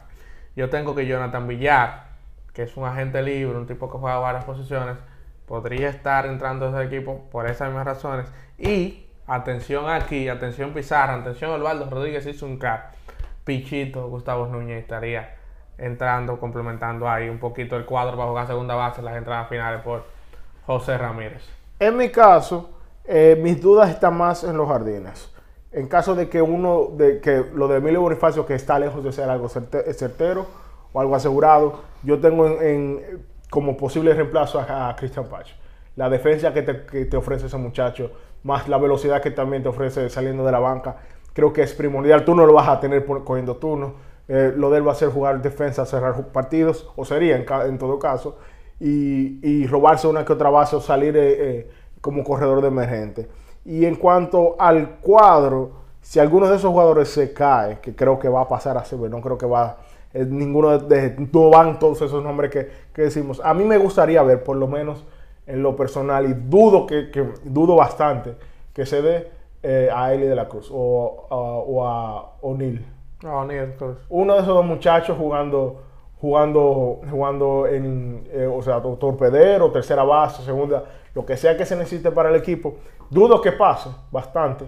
yo 0.56 0.70
tengo 0.70 0.96
que 0.96 1.06
Jonathan 1.06 1.48
Villar, 1.48 2.06
que 2.54 2.64
es 2.64 2.76
un 2.78 2.86
agente 2.86 3.22
libre, 3.22 3.58
un 3.58 3.68
tipo 3.68 3.92
que 3.92 3.98
juega 3.98 4.20
varias 4.20 4.44
posiciones, 4.44 4.98
podría 5.46 5.90
estar 5.90 6.26
entrando 6.26 6.66
a 6.66 6.70
ese 6.70 6.96
equipo 6.96 7.30
por 7.32 7.48
esas 7.48 7.68
mismas 7.70 7.86
razones. 7.86 8.28
Y 8.58 9.06
atención 9.28 9.90
aquí, 9.90 10.30
atención 10.30 10.74
Pizarra, 10.74 11.16
atención 11.16 11.52
Osvaldo 11.52 11.90
Rodríguez 11.90 12.26
y 12.26 12.34
Zuncar. 12.34 12.92
Pichito, 13.44 14.08
Gustavo 14.08 14.46
Núñez 14.48 14.82
estaría 14.82 15.36
entrando, 15.78 16.40
complementando 16.40 17.10
ahí 17.10 17.28
un 17.28 17.40
poquito 17.40 17.76
el 17.76 17.86
cuadro 17.86 18.16
para 18.16 18.30
jugar 18.30 18.48
segunda 18.48 18.76
base 18.76 19.00
en 19.00 19.06
las 19.06 19.16
entradas 19.16 19.50
finales 19.50 19.82
por 19.82 20.06
José 20.66 20.98
Ramírez. 20.98 21.44
En 21.80 21.98
mi 21.98 22.10
caso, 22.10 22.78
eh, 23.06 23.38
mis 23.42 23.60
dudas 23.60 23.90
están 23.90 24.16
más 24.16 24.44
en 24.44 24.56
los 24.56 24.68
jardines. 24.68 25.31
En 25.72 25.88
caso 25.88 26.16
de 26.16 26.28
que 26.30 26.42
uno, 26.42 26.90
de 26.98 27.20
que 27.22 27.46
lo 27.54 27.68
de 27.68 27.78
Emilio 27.78 28.02
Bonifacio, 28.02 28.46
que 28.46 28.56
está 28.56 28.78
lejos 28.78 29.04
de 29.04 29.12
ser 29.14 29.30
algo 29.30 29.48
certe- 29.48 29.92
certero 29.94 30.46
o 30.92 31.00
algo 31.00 31.16
asegurado, 31.16 31.80
yo 32.04 32.20
tengo 32.20 32.46
en, 32.48 32.62
en- 32.62 33.26
como 33.50 33.78
posible 33.78 34.14
reemplazo 34.14 34.60
a, 34.60 34.90
a 34.90 34.96
Christian 34.96 35.26
Pach. 35.26 35.48
La 35.96 36.10
defensa 36.10 36.54
que 36.54 36.62
te, 36.62 37.18
ofrece 37.18 37.48
ese 37.48 37.58
muchacho, 37.58 38.12
más 38.44 38.68
la 38.68 38.78
velocidad 38.78 39.22
que 39.22 39.32
también 39.32 39.62
te 39.64 39.70
ofrece 39.70 40.10
saliendo 40.10 40.46
de 40.46 40.52
la 40.52 40.60
banca, 40.60 40.98
creo 41.34 41.52
que 41.54 41.62
es 41.64 41.74
primordial. 41.74 42.26
Tú 42.26 42.36
no 42.36 42.46
lo 42.46 42.54
vas 42.54 42.68
a 42.68 42.80
tener 42.80 43.06
por- 43.06 43.24
cogiendo 43.24 43.56
turnos. 43.58 43.94
Eh, 44.28 44.54
lo 44.56 44.70
de 44.70 44.78
él 44.78 44.88
va 44.88 44.94
a 44.94 44.96
ser 44.96 45.10
jugar 45.10 45.42
defensa, 45.42 45.86
cerrar 45.86 46.28
partidos, 46.32 46.90
o 46.96 47.04
sería 47.06 47.36
en, 47.38 47.78
todo 47.78 48.00
caso, 48.00 48.38
y, 48.80 49.40
y 49.46 49.68
robarse 49.68 50.08
una 50.08 50.24
que 50.26 50.34
otra 50.34 50.50
base 50.50 50.76
o 50.76 50.82
salir 50.82 51.16
eh, 51.18 51.36
eh, 51.60 51.72
como 52.02 52.24
corredor 52.24 52.62
de 52.62 52.68
emergente. 52.70 53.28
Y 53.66 53.86
en 53.86 53.96
cuanto 53.96 54.56
al 54.60 54.98
cuadro, 55.02 55.72
si 56.02 56.20
alguno 56.20 56.48
de 56.50 56.56
esos 56.56 56.72
jugadores 56.72 57.10
se 57.10 57.34
cae, 57.34 57.80
que 57.80 57.96
creo 57.96 58.18
que 58.20 58.28
va 58.30 58.42
a 58.42 58.48
pasar 58.48 58.78
así, 58.78 58.96
pero 58.96 59.10
no 59.10 59.22
creo 59.22 59.38
que 59.38 59.46
va, 59.46 59.78
eh, 60.14 60.26
ninguno 60.28 60.78
de, 60.80 61.10
de- 61.10 61.28
no 61.32 61.50
van 61.50 61.78
todos 61.80 62.02
esos 62.02 62.24
nombres 62.24 62.52
que, 62.52 62.70
que 62.94 63.04
decimos. 63.04 63.40
A 63.44 63.54
mí 63.54 63.64
me 63.64 63.78
gustaría 63.78 64.22
ver, 64.24 64.44
por 64.44 64.58
lo 64.58 64.68
menos 64.68 65.06
en 65.48 65.62
lo 65.64 65.76
personal, 65.76 66.26
y 66.30 66.34
dudo 66.34 66.86
que, 66.88 67.12
que- 67.12 67.34
dudo 67.44 67.76
bastante 67.76 68.36
que 68.74 68.86
se 68.86 69.02
dé 69.02 69.32
eh, 69.64 69.90
a 69.94 70.12
Eli 70.14 70.26
de 70.26 70.36
la 70.36 70.48
Cruz 70.48 70.70
o, 70.74 71.28
a- 71.30 71.36
o 71.36 71.88
a 71.88 72.32
O'Neill 72.42 72.84
No, 73.22 73.50
el 73.50 73.74
Cruz. 73.76 73.98
uno 74.10 74.34
de 74.34 74.40
esos 74.42 74.56
dos 74.56 74.66
muchachos 74.66 75.16
jugando 75.18 75.82
jugando 76.22 77.02
jugando 77.10 77.66
en 77.68 78.28
eh, 78.32 78.46
o 78.46 78.62
sea 78.62 78.82
to- 78.82 78.96
torpedero 78.98 79.72
tercera 79.72 80.04
base 80.04 80.44
segunda 80.44 80.84
lo 81.16 81.26
que 81.26 81.36
sea 81.36 81.58
que 81.58 81.66
se 81.66 81.76
necesite 81.76 82.12
para 82.12 82.30
el 82.30 82.36
equipo 82.36 82.76
dudo 83.10 83.42
que 83.42 83.52
pase 83.52 83.90
bastante 84.12 84.66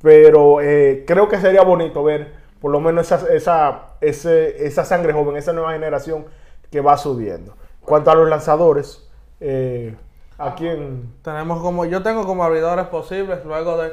pero 0.00 0.60
eh, 0.60 1.04
creo 1.06 1.28
que 1.28 1.38
sería 1.38 1.62
bonito 1.62 2.04
ver 2.04 2.32
por 2.60 2.70
lo 2.70 2.80
menos 2.80 3.10
esa, 3.10 3.26
esa, 3.32 3.80
ese- 4.00 4.64
esa 4.66 4.84
sangre 4.84 5.12
joven 5.12 5.36
esa 5.36 5.52
nueva 5.52 5.72
generación 5.72 6.26
que 6.70 6.80
va 6.80 6.96
subiendo 6.96 7.54
cuanto 7.80 8.10
a 8.10 8.14
los 8.14 8.28
lanzadores 8.28 9.08
eh, 9.40 9.96
a 10.38 10.54
quién 10.54 11.14
Tenemos 11.22 11.60
como, 11.60 11.84
yo 11.84 12.00
tengo 12.04 12.24
como 12.24 12.44
abridores 12.44 12.86
posibles 12.86 13.44
luego 13.44 13.76
de... 13.78 13.92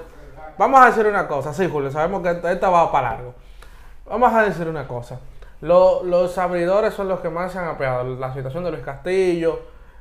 Vamos 0.59 0.79
a 0.79 0.85
decir 0.85 1.07
una 1.07 1.27
cosa, 1.27 1.51
sí 1.53 1.67
Julio, 1.67 1.89
sabemos 1.89 2.21
que 2.21 2.29
esta 2.51 2.69
va 2.69 2.91
para 2.91 3.13
largo. 3.13 3.33
Vamos 4.07 4.31
a 4.31 4.43
decir 4.43 4.67
una 4.67 4.87
cosa. 4.87 5.19
Lo- 5.61 6.03
los 6.03 6.37
abridores 6.37 6.93
son 6.93 7.07
los 7.07 7.19
que 7.21 7.29
más 7.29 7.51
se 7.53 7.59
han 7.59 7.67
apeado. 7.67 8.03
La 8.15 8.33
situación 8.33 8.63
de 8.63 8.71
Luis 8.71 8.83
Castillo, 8.83 9.59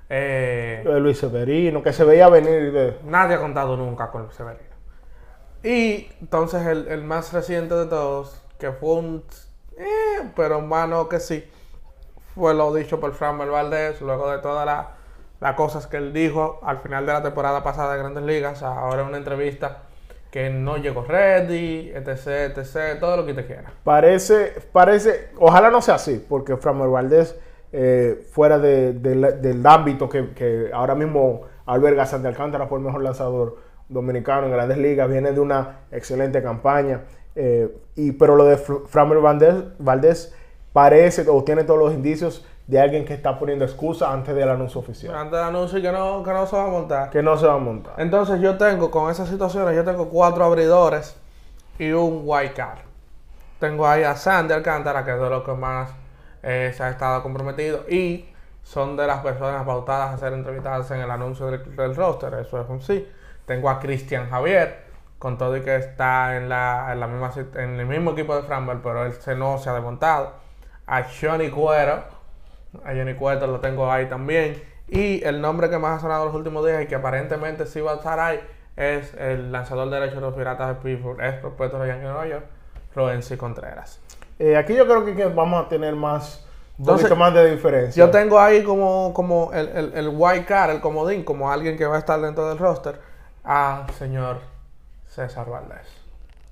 eh, 0.08 0.82
eh, 0.86 1.00
Luis 1.00 1.18
Severino 1.18 1.82
que 1.82 1.92
se 1.92 2.04
veía 2.04 2.28
venir 2.28 2.72
de, 2.72 2.98
nadie 3.04 3.36
ha 3.36 3.40
contado 3.40 3.76
nunca 3.76 4.10
con 4.10 4.22
Luis 4.22 4.34
Severino. 4.34 4.74
Y 5.62 6.08
entonces 6.20 6.66
el, 6.66 6.88
el 6.88 7.02
más 7.04 7.32
reciente 7.32 7.74
de 7.74 7.86
todos, 7.86 8.42
que 8.58 8.72
fue 8.72 8.94
un... 8.96 9.24
eh, 9.78 10.30
pero 10.36 10.60
mano 10.60 11.08
que 11.08 11.20
sí, 11.20 11.44
fue 12.34 12.54
lo 12.54 12.74
dicho 12.74 13.00
por 13.00 13.14
Fran 13.14 13.38
Valdez, 13.38 14.00
luego 14.00 14.30
de 14.30 14.38
todas 14.38 14.66
la- 14.66 14.90
las 15.40 15.54
cosas 15.56 15.86
que 15.86 15.96
él 15.98 16.12
dijo 16.12 16.60
al 16.62 16.78
final 16.78 17.06
de 17.06 17.12
la 17.12 17.22
temporada 17.22 17.62
pasada 17.62 17.92
de 17.94 17.98
Grandes 17.98 18.24
Ligas, 18.24 18.62
ahora 18.62 19.02
en 19.02 19.08
una 19.08 19.18
entrevista 19.18 19.82
que 20.34 20.50
no 20.50 20.78
llegó 20.78 21.04
ready, 21.04 21.92
etc, 21.94 22.58
etc, 22.58 22.98
todo 22.98 23.18
lo 23.18 23.24
que 23.24 23.34
te 23.34 23.46
quiera. 23.46 23.72
Parece, 23.84 24.52
parece, 24.72 25.28
ojalá 25.38 25.70
no 25.70 25.80
sea 25.80 25.94
así, 25.94 26.26
porque 26.28 26.56
Framer 26.56 26.88
Valdés, 26.88 27.38
eh, 27.70 28.26
fuera 28.32 28.58
del 28.58 29.62
ámbito 29.64 30.08
que, 30.08 30.30
que 30.34 30.70
ahora 30.72 30.96
mismo 30.96 31.42
alberga 31.66 32.04
Santi 32.04 32.26
Alcántara, 32.26 32.66
fue 32.66 32.78
el 32.78 32.84
mejor 32.84 33.04
lanzador 33.04 33.58
dominicano 33.88 34.46
en 34.46 34.52
grandes 34.52 34.78
ligas, 34.78 35.08
viene 35.08 35.30
de 35.30 35.38
una 35.38 35.82
excelente 35.92 36.42
campaña, 36.42 37.02
eh, 37.36 37.72
y, 37.94 38.10
pero 38.10 38.34
lo 38.34 38.44
de 38.44 38.56
Fr- 38.58 38.86
Framer 38.88 39.18
Valdés, 39.18 39.54
Valdés 39.78 40.34
parece 40.72 41.24
o 41.30 41.44
tiene 41.44 41.62
todos 41.62 41.78
los 41.78 41.94
indicios 41.94 42.44
de 42.66 42.80
alguien 42.80 43.04
que 43.04 43.14
está 43.14 43.38
poniendo 43.38 43.64
excusa 43.64 44.12
antes 44.12 44.34
del 44.34 44.48
anuncio 44.48 44.80
oficial, 44.80 45.14
Antes 45.14 45.38
del 45.38 45.48
anuncio 45.48 45.82
que 45.82 45.92
no, 45.92 46.22
que 46.22 46.32
no 46.32 46.46
se 46.46 46.56
va 46.56 46.64
a 46.64 46.68
montar. 46.68 47.10
que 47.10 47.22
no 47.22 47.36
se 47.36 47.46
va 47.46 47.54
a 47.54 47.58
montar. 47.58 47.94
Entonces 47.98 48.40
yo 48.40 48.56
tengo, 48.56 48.90
con 48.90 49.10
esas 49.10 49.28
situaciones, 49.28 49.76
yo 49.76 49.84
tengo 49.84 50.08
cuatro 50.08 50.44
abridores 50.44 51.16
y 51.78 51.92
un 51.92 52.22
white 52.24 52.54
card. 52.54 52.78
Tengo 53.58 53.86
ahí 53.86 54.02
a 54.02 54.16
Sandy 54.16 54.54
Alcántara, 54.54 55.04
que 55.04 55.12
es 55.12 55.20
de 55.20 55.30
los 55.30 55.44
que 55.44 55.52
más 55.52 55.90
eh, 56.42 56.72
se 56.74 56.82
ha 56.82 56.90
estado 56.90 57.22
comprometido. 57.22 57.84
Y 57.88 58.28
son 58.62 58.96
de 58.96 59.06
las 59.06 59.20
personas 59.20 59.64
pautadas 59.64 60.14
a 60.14 60.18
ser 60.18 60.32
entrevistadas 60.32 60.90
en 60.90 61.00
el 61.00 61.10
anuncio 61.10 61.46
del, 61.46 61.76
del 61.76 61.94
roster. 61.94 62.32
Eso 62.34 62.60
es 62.60 62.68
un 62.68 62.80
sí. 62.80 63.06
Tengo 63.46 63.68
a 63.68 63.78
Cristian 63.78 64.30
Javier, 64.30 64.84
con 65.18 65.38
todo 65.38 65.56
y 65.56 65.62
que 65.62 65.76
está 65.76 66.36
en, 66.36 66.48
la, 66.48 66.92
en, 66.92 67.00
la 67.00 67.06
misma, 67.06 67.32
en 67.54 67.80
el 67.80 67.86
mismo 67.86 68.12
equipo 68.12 68.36
de 68.36 68.42
Framberg, 68.42 68.80
pero 68.82 69.04
él 69.04 69.12
se 69.12 69.34
no 69.34 69.58
se 69.58 69.70
ha 69.70 69.74
desmontado. 69.74 70.32
A 70.86 71.04
Johnny 71.04 71.50
Cuero, 71.50 72.04
a 72.84 72.88
Johnny 72.94 73.14
Cuero 73.14 73.46
lo 73.46 73.60
tengo 73.60 73.90
ahí 73.90 74.06
también. 74.06 74.62
Y 74.88 75.24
el 75.24 75.40
nombre 75.40 75.70
que 75.70 75.78
más 75.78 75.98
ha 75.98 76.00
sonado 76.00 76.26
los 76.26 76.34
últimos 76.34 76.64
días 76.66 76.82
y 76.82 76.86
que 76.86 76.94
aparentemente 76.94 77.66
sí 77.66 77.80
va 77.80 77.92
a 77.92 77.94
estar 77.96 78.20
ahí 78.20 78.40
es 78.76 79.14
el 79.14 79.52
lanzador 79.52 79.88
derecho 79.88 80.16
de 80.16 80.20
los 80.20 80.34
Piratas 80.34 80.68
de 80.68 80.74
Pittsburgh, 80.74 81.20
es 81.20 81.34
propuesto 81.34 81.78
de 81.78 81.88
Yankees 81.88 82.04
Nueva 82.04 82.26
York, 82.26 82.44
Roensi 82.94 83.36
Contreras. 83.36 84.00
Eh, 84.38 84.56
aquí 84.56 84.74
yo 84.74 84.84
creo 84.84 85.04
que 85.04 85.26
vamos 85.26 85.64
a 85.64 85.68
tener 85.68 85.94
más, 85.94 86.44
Entonces, 86.78 87.16
más 87.16 87.32
de 87.32 87.52
diferencia. 87.52 88.04
Yo 88.04 88.10
tengo 88.10 88.38
ahí 88.38 88.64
como, 88.64 89.12
como 89.14 89.52
el, 89.52 89.68
el, 89.68 89.92
el 89.94 90.10
white 90.12 90.44
card, 90.44 90.72
el 90.72 90.80
comodín, 90.80 91.22
como 91.22 91.50
alguien 91.50 91.76
que 91.76 91.86
va 91.86 91.96
a 91.96 91.98
estar 92.00 92.20
dentro 92.20 92.48
del 92.48 92.58
roster, 92.58 92.98
a 93.44 93.86
señor 93.96 94.38
César 95.06 95.48
Valdés. 95.48 95.86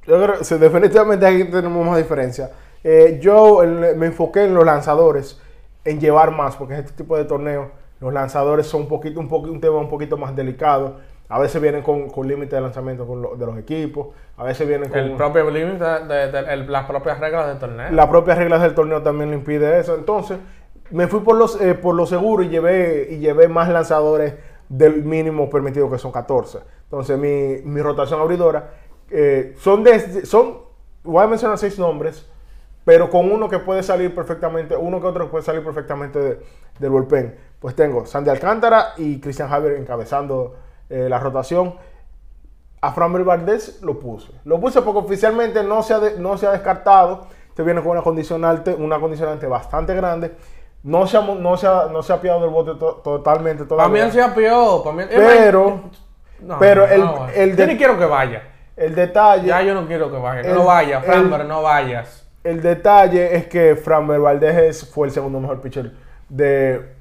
Yo 0.06 0.22
creo 0.22 0.38
que 0.38 0.54
definitivamente 0.56 1.26
aquí 1.26 1.44
tenemos 1.44 1.84
más 1.84 1.98
diferencia. 1.98 2.50
Eh, 2.84 3.18
yo 3.20 3.62
me 3.96 4.06
enfoqué 4.06 4.44
en 4.44 4.54
los 4.54 4.64
lanzadores, 4.64 5.40
en 5.84 6.00
llevar 6.00 6.30
más, 6.30 6.56
porque 6.56 6.78
este 6.78 6.92
tipo 6.92 7.16
de 7.16 7.24
torneo, 7.24 7.70
los 8.00 8.12
lanzadores 8.12 8.66
son 8.66 8.82
un 8.82 8.88
poquito, 8.88 9.20
un, 9.20 9.28
poquito, 9.28 9.52
un 9.52 9.60
tema 9.60 9.78
un 9.78 9.88
poquito 9.88 10.16
más 10.16 10.34
delicado. 10.34 10.96
A 11.28 11.38
veces 11.38 11.62
vienen 11.62 11.82
con, 11.82 12.10
con 12.10 12.28
límite 12.28 12.56
de 12.56 12.62
lanzamiento 12.62 13.06
de 13.36 13.46
los 13.46 13.56
equipos, 13.56 14.08
a 14.36 14.44
veces 14.44 14.68
vienen 14.68 14.90
con... 14.90 14.98
El 14.98 15.12
propio 15.12 15.50
límite 15.50 15.84
de, 15.84 16.56
las 16.68 16.84
propias 16.84 17.18
reglas 17.20 17.46
del 17.48 17.58
torneo. 17.58 17.90
Las 17.90 18.06
propias 18.08 18.36
reglas 18.36 18.60
del 18.60 18.74
torneo 18.74 19.02
también 19.02 19.30
le 19.30 19.36
impide 19.36 19.78
eso. 19.78 19.94
Entonces, 19.94 20.38
me 20.90 21.06
fui 21.06 21.20
por 21.20 21.36
los, 21.36 21.58
eh, 21.60 21.74
por 21.74 21.94
lo 21.94 22.04
seguro 22.04 22.42
y 22.42 22.48
llevé, 22.48 23.08
y 23.10 23.18
llevé 23.18 23.48
más 23.48 23.68
lanzadores 23.70 24.34
del 24.68 25.04
mínimo 25.04 25.48
permitido, 25.48 25.90
que 25.90 25.98
son 25.98 26.12
14. 26.12 26.58
Entonces, 26.84 27.18
mi, 27.18 27.62
mi 27.64 27.80
rotación 27.80 28.20
abridora 28.20 28.70
eh, 29.10 29.54
son, 29.58 29.84
de, 29.84 30.26
son, 30.26 30.58
voy 31.02 31.22
a 31.22 31.26
mencionar 31.26 31.58
seis 31.58 31.78
nombres, 31.78 32.28
pero 32.84 33.10
con 33.10 33.30
uno 33.30 33.48
que 33.48 33.58
puede 33.58 33.82
salir 33.82 34.14
perfectamente, 34.14 34.76
uno 34.76 35.00
que 35.00 35.06
otro 35.06 35.30
puede 35.30 35.44
salir 35.44 35.62
perfectamente 35.62 36.18
de, 36.18 36.40
del 36.78 36.90
bullpen. 36.90 37.36
Pues 37.60 37.76
tengo 37.76 38.06
Sandy 38.06 38.30
Alcántara 38.30 38.94
y 38.96 39.20
Cristian 39.20 39.48
Javier 39.48 39.74
encabezando 39.74 40.56
eh, 40.90 41.06
la 41.08 41.18
rotación. 41.18 41.76
A 42.80 42.92
Framber 42.92 43.22
Valdés 43.22 43.80
lo 43.82 44.00
puse. 44.00 44.32
Lo 44.44 44.58
puse 44.58 44.82
porque 44.82 44.98
oficialmente 44.98 45.62
no 45.62 45.82
se 45.84 45.94
ha, 45.94 46.00
no 46.18 46.36
se 46.36 46.48
ha 46.48 46.50
descartado. 46.50 47.28
Este 47.48 47.62
viene 47.62 47.80
con 47.80 47.92
una 47.92 48.02
condicionante, 48.02 48.74
una 48.74 48.98
condicionante 48.98 49.46
bastante 49.46 49.94
grande. 49.94 50.32
No 50.82 51.06
se 51.06 51.16
ha, 51.16 51.20
no 51.20 51.56
se 51.56 51.68
ha, 51.68 51.86
no 51.92 52.02
se 52.02 52.12
ha 52.12 52.20
piado 52.20 52.40
del 52.40 52.50
bote 52.50 52.72
totalmente 52.74 53.64
todavía. 53.66 54.00
Para 54.00 54.12
se 54.12 54.20
ha 54.20 54.34
piado. 54.34 54.82
Pero, 55.08 55.80
pero 56.58 56.86
el, 56.86 57.04
el 57.36 57.56
yo 57.56 57.66
ni 57.68 57.76
quiero 57.76 57.96
que 57.96 58.06
vaya. 58.06 58.42
El 58.74 58.96
detalle. 58.96 59.46
Ya 59.46 59.62
yo 59.62 59.74
no 59.74 59.86
quiero 59.86 60.10
que 60.10 60.18
vaya. 60.18 60.52
no 60.52 60.64
vaya, 60.64 61.00
Framber, 61.02 61.44
no 61.44 61.62
vayas. 61.62 62.21
El 62.44 62.60
detalle 62.60 63.36
es 63.36 63.46
que 63.46 63.76
Framber 63.76 64.20
Valdés 64.20 64.90
fue 64.90 65.06
el 65.06 65.12
segundo 65.12 65.38
mejor 65.38 65.60
pitcher 65.60 65.92
de, 66.28 66.94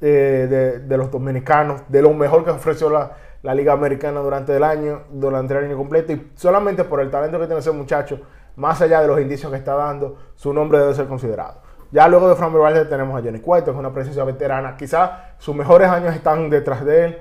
eh, 0.00 0.46
de, 0.48 0.78
de, 0.78 0.96
los 0.96 1.10
dominicanos, 1.10 1.82
de 1.88 2.02
lo 2.02 2.12
mejor 2.12 2.44
que 2.44 2.50
ofreció 2.50 2.88
la, 2.88 3.12
la 3.42 3.54
Liga 3.54 3.72
Americana 3.72 4.20
durante 4.20 4.56
el 4.56 4.62
año, 4.62 5.02
durante 5.10 5.56
el 5.56 5.64
año 5.64 5.76
completo, 5.76 6.12
y 6.12 6.30
solamente 6.34 6.84
por 6.84 7.00
el 7.00 7.10
talento 7.10 7.38
que 7.38 7.46
tiene 7.46 7.60
ese 7.60 7.72
muchacho, 7.72 8.20
más 8.56 8.80
allá 8.80 9.00
de 9.00 9.08
los 9.08 9.20
indicios 9.20 9.50
que 9.52 9.58
está 9.58 9.74
dando, 9.74 10.18
su 10.34 10.52
nombre 10.52 10.78
debe 10.78 10.94
ser 10.94 11.06
considerado. 11.06 11.60
Ya 11.92 12.08
luego 12.08 12.28
de 12.28 12.34
Fran 12.34 12.52
Valdez 12.52 12.88
tenemos 12.88 13.18
a 13.18 13.22
Johnny 13.22 13.40
Cueto, 13.40 13.66
que 13.66 13.70
es 13.72 13.76
una 13.76 13.92
presencia 13.92 14.24
veterana. 14.24 14.76
Quizás 14.76 15.10
sus 15.38 15.54
mejores 15.54 15.88
años 15.88 16.14
están 16.14 16.50
detrás 16.50 16.84
de 16.84 17.04
él, 17.04 17.18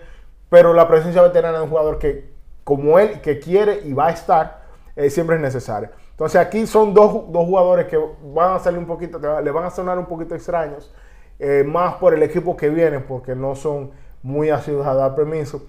pero 0.50 0.74
la 0.74 0.88
presencia 0.88 1.22
veterana 1.22 1.60
de 1.60 1.64
un 1.64 1.70
jugador 1.70 2.00
que, 2.00 2.32
como 2.64 2.98
él, 2.98 3.22
que 3.22 3.40
quiere 3.40 3.82
y 3.86 3.94
va 3.94 4.08
a 4.08 4.12
estar, 4.12 4.62
eh, 4.96 5.10
siempre 5.10 5.36
es 5.36 5.42
necesaria. 5.42 5.92
Entonces 6.16 6.40
aquí 6.40 6.66
son 6.66 6.94
dos, 6.94 7.32
dos, 7.32 7.46
jugadores 7.46 7.88
que 7.88 8.00
van 8.34 8.54
a 8.54 8.60
salir 8.60 8.80
un 8.80 8.88
poquito, 8.88 9.20
le 9.20 9.52
van 9.52 9.66
a 9.66 9.70
sonar 9.70 10.00
un 10.00 10.06
poquito 10.06 10.34
extraños, 10.34 10.94
eh, 11.40 11.64
más 11.68 11.96
por 11.96 12.14
el 12.14 12.24
equipo 12.24 12.56
que 12.56 12.70
viene, 12.70 13.00
porque 13.00 13.36
no 13.36 13.56
son 13.56 13.92
muy 14.24 14.50
asiduos 14.50 14.88
a 14.88 14.94
dar 14.94 15.14
permiso 15.14 15.62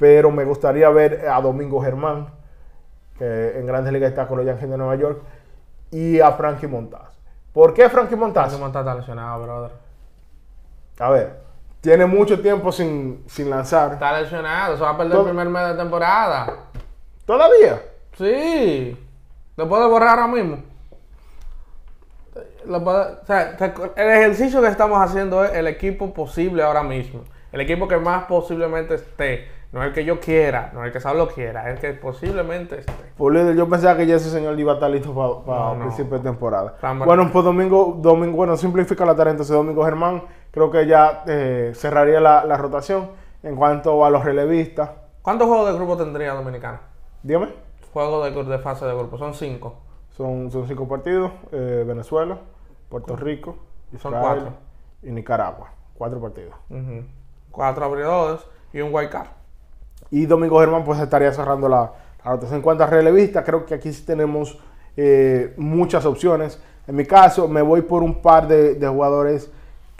pero 0.00 0.30
me 0.30 0.44
gustaría 0.44 0.88
ver 0.88 1.28
a 1.28 1.38
Domingo 1.42 1.82
Germán, 1.82 2.28
que 3.18 3.58
en 3.58 3.66
Grandes 3.66 3.92
Ligas 3.92 4.08
está 4.08 4.26
con 4.26 4.38
los 4.38 4.46
Yankees 4.46 4.70
de 4.70 4.78
Nueva 4.78 4.96
York, 4.96 5.20
y 5.90 6.20
a 6.20 6.32
Frankie 6.32 6.66
Montaz. 6.66 7.18
¿Por 7.52 7.74
qué 7.74 7.86
Frankie 7.90 8.16
Montaz? 8.16 8.46
Frankie 8.46 8.62
Montaz 8.62 8.80
está 8.80 8.94
lesionado, 8.94 9.42
brother. 9.42 9.72
A 11.00 11.10
ver, 11.10 11.40
tiene 11.82 12.06
mucho 12.06 12.40
tiempo 12.40 12.72
sin, 12.72 13.22
lanzar. 13.36 13.92
Está 13.92 14.18
lesionado, 14.18 14.74
se 14.74 14.82
va 14.82 14.88
a 14.88 14.96
perder 14.96 15.18
el 15.18 15.24
primer 15.24 15.50
mes 15.50 15.68
de 15.68 15.74
temporada. 15.74 16.56
¿Todavía? 17.26 17.82
Sí. 18.16 18.96
¿Lo 19.60 19.68
puedo 19.68 19.90
borrar 19.90 20.18
ahora 20.18 20.26
mismo? 20.26 20.56
o 22.66 23.26
sea, 23.26 23.56
el 23.94 24.08
ejercicio 24.08 24.62
que 24.62 24.68
estamos 24.68 24.98
haciendo 25.02 25.44
es 25.44 25.52
el 25.52 25.66
equipo 25.66 26.14
posible 26.14 26.62
ahora 26.62 26.82
mismo. 26.82 27.24
El 27.52 27.60
equipo 27.60 27.86
que 27.86 27.98
más 27.98 28.24
posiblemente 28.24 28.94
esté 28.94 29.48
no 29.70 29.82
es 29.82 29.88
el 29.88 29.92
que 29.92 30.06
yo 30.06 30.18
quiera, 30.18 30.70
no 30.72 30.80
es 30.80 30.86
el 30.86 30.92
que 30.94 31.00
Sablo 31.00 31.28
quiera, 31.28 31.68
es 31.68 31.74
el 31.74 31.78
que 31.78 31.92
posiblemente 31.92 32.80
esté. 32.80 32.92
Líder, 33.18 33.54
yo 33.54 33.68
pensaba 33.68 33.98
que 33.98 34.06
ya 34.06 34.16
ese 34.16 34.30
señor 34.30 34.58
iba 34.58 34.72
a 34.72 34.74
estar 34.76 34.90
listo 34.90 35.14
para 35.44 35.72
el 35.72 35.78
principio 35.80 36.16
de 36.16 36.24
temporada. 36.24 36.76
Bueno, 37.04 37.28
pues 37.30 37.44
domingo, 37.44 37.98
domingo, 38.00 38.38
bueno, 38.38 38.56
simplifica 38.56 39.04
la 39.04 39.14
tarea 39.14 39.32
entonces 39.32 39.54
Domingo 39.54 39.84
Germán, 39.84 40.22
creo 40.50 40.70
que 40.70 40.86
ya 40.86 41.22
eh, 41.26 41.72
cerraría 41.74 42.18
la, 42.18 42.56
rotación 42.56 43.10
en 43.42 43.56
cuanto 43.56 44.06
a 44.06 44.10
los 44.10 44.24
relevistas. 44.24 44.88
¿Cuántos 45.20 45.48
juegos 45.48 45.70
de 45.70 45.74
grupo 45.74 45.98
tendría 45.98 46.32
Dominicana? 46.32 46.80
Dígame. 47.22 47.69
Juegos 47.92 48.34
de, 48.34 48.44
de 48.44 48.58
fase 48.58 48.84
de 48.84 48.94
grupo, 48.94 49.18
son 49.18 49.34
cinco. 49.34 49.74
Son, 50.16 50.50
son 50.50 50.66
cinco 50.66 50.86
partidos, 50.86 51.32
eh, 51.52 51.84
Venezuela, 51.86 52.38
Puerto 52.88 53.16
Rico, 53.16 53.56
Israel 53.92 54.50
y 55.02 55.10
Nicaragua. 55.10 55.70
Cuatro 55.96 56.20
partidos. 56.20 56.54
Cuatro 57.50 57.84
abridores 57.84 58.40
y 58.72 58.80
un 58.80 58.94
wild 58.94 59.10
card. 59.10 59.28
Y 60.10 60.26
Domingo 60.26 60.58
Germán 60.60 60.84
pues 60.84 60.98
estaría 61.00 61.32
cerrando 61.32 61.68
la, 61.68 61.92
la 62.24 62.30
rotación. 62.32 62.56
En 62.56 62.62
cuanto 62.62 62.84
a 62.84 62.86
relevista, 62.86 63.44
creo 63.44 63.64
que 63.64 63.74
aquí 63.74 63.92
sí 63.92 64.04
tenemos 64.04 64.58
eh, 64.96 65.54
muchas 65.56 66.04
opciones. 66.04 66.60
En 66.86 66.96
mi 66.96 67.06
caso, 67.06 67.48
me 67.48 67.62
voy 67.62 67.82
por 67.82 68.02
un 68.02 68.20
par 68.20 68.48
de, 68.48 68.76
jugadores 68.86 69.50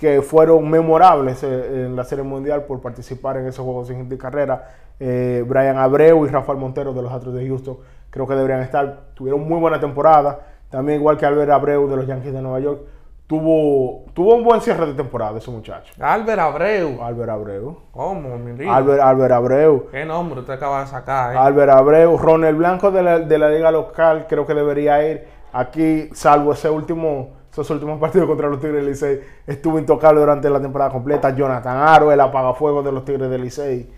que 0.01 0.23
fueron 0.23 0.71
memorables 0.71 1.43
eh, 1.43 1.85
en 1.85 1.95
la 1.95 2.05
Serie 2.05 2.25
Mundial 2.25 2.65
por 2.65 2.81
participar 2.81 3.37
en 3.37 3.47
esos 3.47 3.63
juegos 3.63 3.89
de 3.89 4.17
carrera. 4.17 4.71
Eh, 4.99 5.45
Brian 5.47 5.77
Abreu 5.77 6.25
y 6.25 6.29
Rafael 6.31 6.59
Montero 6.59 6.95
de 6.95 7.03
los 7.03 7.13
Astros 7.13 7.35
de 7.35 7.47
Houston 7.47 7.77
creo 8.09 8.27
que 8.27 8.35
deberían 8.35 8.63
estar. 8.63 9.11
Tuvieron 9.13 9.47
muy 9.47 9.61
buena 9.61 9.79
temporada. 9.79 10.41
También 10.71 11.01
igual 11.01 11.19
que 11.19 11.27
Albert 11.27 11.51
Abreu 11.51 11.87
de 11.87 11.97
los 11.97 12.07
Yankees 12.07 12.33
de 12.33 12.41
Nueva 12.41 12.61
York 12.61 12.81
tuvo, 13.27 14.07
tuvo 14.15 14.37
un 14.37 14.43
buen 14.43 14.63
cierre 14.63 14.87
de 14.87 14.95
temporada 14.95 15.37
ese 15.37 15.51
muchacho. 15.51 15.93
Albert 16.01 16.41
Abreu. 16.41 17.03
Albert 17.03 17.31
Abreu. 17.31 17.77
¿Cómo, 17.93 18.39
mi 18.39 18.67
Albert, 18.67 19.03
Albert 19.03 19.33
Abreu. 19.33 19.87
¿Qué 19.91 20.07
nombre 20.07 20.41
usted 20.41 20.55
acaba 20.55 20.81
de 20.81 20.87
sacar? 20.87 21.35
Eh? 21.35 21.39
Albert 21.39 21.73
Abreu. 21.73 22.17
Ronald 22.17 22.57
Blanco 22.57 22.91
de 22.91 23.03
la, 23.03 23.19
de 23.19 23.39
la 23.39 23.51
liga 23.51 23.71
local 23.71 24.25
creo 24.27 24.47
que 24.47 24.55
debería 24.55 25.07
ir. 25.07 25.29
Aquí, 25.53 26.09
salvo 26.15 26.53
ese 26.53 26.71
último, 26.71 27.40
esos 27.53 27.69
últimos 27.71 27.99
partidos 27.99 28.29
contra 28.29 28.49
los 28.49 28.61
Tigres 28.61 28.77
del 28.77 28.87
Licey, 28.87 29.21
estuvo 29.47 29.79
intocable 29.79 30.21
durante 30.21 30.49
la 30.49 30.61
temporada 30.61 30.91
completa. 30.91 31.31
Jonathan 31.35 31.77
Aro, 31.79 32.13
el 32.13 32.21
apagafuego 32.21 32.83
de 32.83 32.93
los 32.93 33.05
Tigres 33.05 33.29
del 33.29 33.43
Licey. 33.43 33.91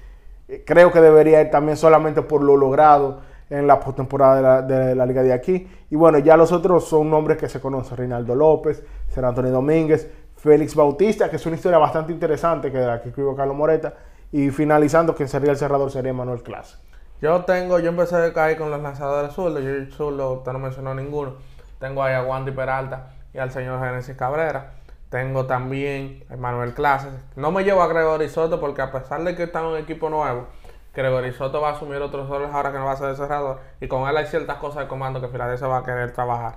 Eh, 0.48 0.64
creo 0.66 0.90
que 0.90 1.00
debería 1.00 1.40
ir 1.40 1.50
también 1.50 1.76
solamente 1.76 2.22
por 2.22 2.42
lo 2.42 2.56
logrado 2.56 3.20
en 3.50 3.66
la 3.66 3.78
postemporada 3.78 4.62
de 4.62 4.94
la, 4.94 5.04
liga 5.04 5.22
de 5.22 5.34
aquí. 5.34 5.68
Y 5.90 5.96
bueno, 5.96 6.18
ya 6.18 6.36
los 6.38 6.50
otros 6.52 6.88
son 6.88 7.10
nombres 7.10 7.36
que 7.36 7.48
se 7.48 7.60
conocen, 7.60 7.98
Reinaldo 7.98 8.34
López, 8.34 8.82
Ser 9.08 9.24
Antonio 9.26 9.50
Domínguez, 9.50 10.10
Félix 10.36 10.74
Bautista, 10.74 11.28
que 11.28 11.36
es 11.36 11.44
una 11.44 11.56
historia 11.56 11.76
bastante 11.76 12.12
interesante 12.12 12.72
que 12.72 12.78
de 12.78 12.86
la 12.86 13.02
que 13.02 13.10
escribió 13.10 13.36
Carlos 13.36 13.54
Moreta. 13.56 13.92
Y 14.32 14.48
finalizando, 14.48 15.14
quien 15.14 15.28
sería 15.28 15.50
el 15.50 15.58
cerrador 15.58 15.90
sería 15.90 16.14
Manuel 16.14 16.42
Clase. 16.42 16.78
Yo 17.20 17.44
tengo, 17.44 17.78
yo 17.78 17.90
empecé 17.90 18.16
a 18.16 18.32
caer 18.32 18.56
con 18.56 18.70
los 18.70 18.80
lanzadores 18.80 19.34
zurdos, 19.34 19.62
yo 19.62 19.94
solo, 19.94 20.32
usted 20.32 20.52
no 20.52 20.58
mencionó 20.58 20.94
ninguno. 20.94 21.34
Tengo 21.78 22.02
ahí 22.02 22.14
a 22.14 22.22
Wandy 22.22 22.52
Peralta 22.52 23.10
y 23.35 23.38
al 23.38 23.51
señor 23.51 23.81
Genesis 23.81 24.16
Cabrera. 24.16 24.73
Tengo 25.11 25.47
también 25.47 26.25
a 26.31 26.37
Manuel 26.37 26.75
Clases. 26.75 27.12
No 27.37 27.51
me 27.51 27.64
llevo 27.64 27.83
a 27.83 27.87
Gregory 27.87 28.29
Soto 28.29 28.59
porque 28.61 28.81
a 28.81 28.90
pesar 28.90 29.23
de 29.25 29.37
que 29.37 29.42
está 29.45 29.61
en 29.61 29.66
un 29.66 29.77
equipo 29.77 30.09
nuevo, 30.09 30.47
Gregory 30.95 31.33
Soto 31.33 31.61
va 31.61 31.71
a 31.71 31.73
asumir 31.73 32.01
otros 32.01 32.29
roles 32.29 32.51
ahora 32.51 32.73
que 32.73 32.79
no 32.79 32.87
va 32.87 32.92
a 32.92 32.97
ser 32.97 33.14
cerrador. 33.16 33.61
Y 33.81 33.88
con 33.88 34.09
él 34.09 34.16
hay 34.16 34.27
ciertas 34.27 34.57
cosas 34.57 34.85
de 34.85 34.88
comando 34.88 35.21
que 35.21 35.29
Filadelfia 35.29 35.66
va 35.66 35.79
a 35.79 35.85
querer 35.85 36.12
trabajar. 36.12 36.57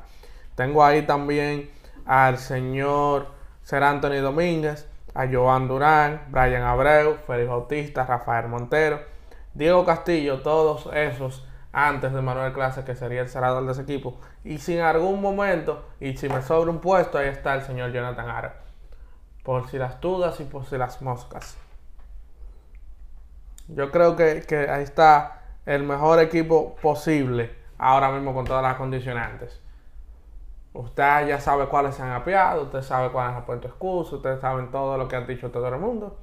Tengo 0.55 0.83
ahí 0.83 1.01
también 1.01 1.69
al 2.05 2.37
señor 2.37 3.27
Ser 3.63 3.83
Anthony 3.83 4.21
Domínguez, 4.21 4.87
a 5.13 5.27
Joan 5.27 5.67
Durán, 5.67 6.21
Brian 6.29 6.63
Abreu, 6.63 7.17
Félix 7.25 7.49
Bautista, 7.49 8.05
Rafael 8.05 8.47
Montero, 8.47 8.99
Diego 9.53 9.85
Castillo, 9.85 10.41
todos 10.41 10.87
esos 10.93 11.47
antes 11.77 12.13
de 12.13 12.21
Manuel 12.21 12.53
Clase, 12.53 12.85
que 12.85 12.95
sería 12.95 13.19
el 13.19 13.27
cerrador 13.27 13.65
de 13.65 13.73
ese 13.73 13.81
equipo. 13.81 14.17
Y 14.45 14.59
si 14.59 14.77
en 14.77 14.85
algún 14.85 15.21
momento, 15.21 15.83
y 15.99 16.15
si 16.15 16.29
me 16.29 16.41
sobra 16.41 16.71
un 16.71 16.79
puesto, 16.79 17.17
ahí 17.17 17.27
está 17.27 17.53
el 17.53 17.63
señor 17.63 17.91
Jonathan 17.91 18.29
Ara. 18.29 18.61
Por 19.43 19.67
si 19.67 19.77
las 19.77 19.99
dudas 19.99 20.39
y 20.39 20.45
por 20.45 20.65
si 20.65 20.77
las 20.77 21.01
moscas. 21.01 21.57
Yo 23.67 23.91
creo 23.91 24.15
que, 24.15 24.45
que 24.47 24.69
ahí 24.69 24.83
está 24.83 25.41
el 25.65 25.83
mejor 25.83 26.19
equipo 26.21 26.77
posible 26.81 27.53
ahora 27.77 28.09
mismo 28.09 28.33
con 28.33 28.45
todas 28.45 28.63
las 28.63 28.77
condicionantes. 28.77 29.59
Usted 30.71 31.27
ya 31.27 31.41
sabe 31.41 31.65
cuáles 31.67 31.95
se 31.95 32.03
han 32.03 32.11
apiado, 32.13 32.63
usted 32.63 32.83
sabe 32.83 33.09
cuáles 33.09 33.35
han 33.35 33.45
puesto 33.45 33.67
excusas, 33.67 34.13
ustedes 34.13 34.39
saben 34.39 34.71
todo 34.71 34.97
lo 34.97 35.09
que 35.09 35.17
han 35.17 35.27
dicho 35.27 35.51
todo 35.51 35.67
el 35.67 35.77
mundo. 35.77 36.19